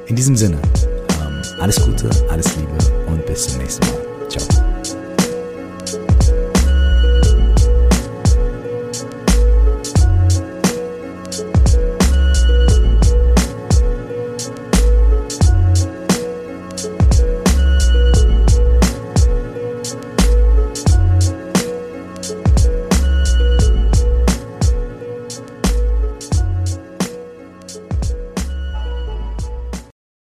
In 0.05 0.15
diesem 0.15 0.35
Sinne, 0.35 0.62
alles 1.60 1.82
Gute, 1.84 2.10
alles 2.30 2.56
Liebe 2.56 2.78
und 3.08 3.26
bis 3.26 3.48
zum 3.48 3.60
nächsten 3.60 3.86
Mal. 3.88 4.30
Ciao. 4.30 4.45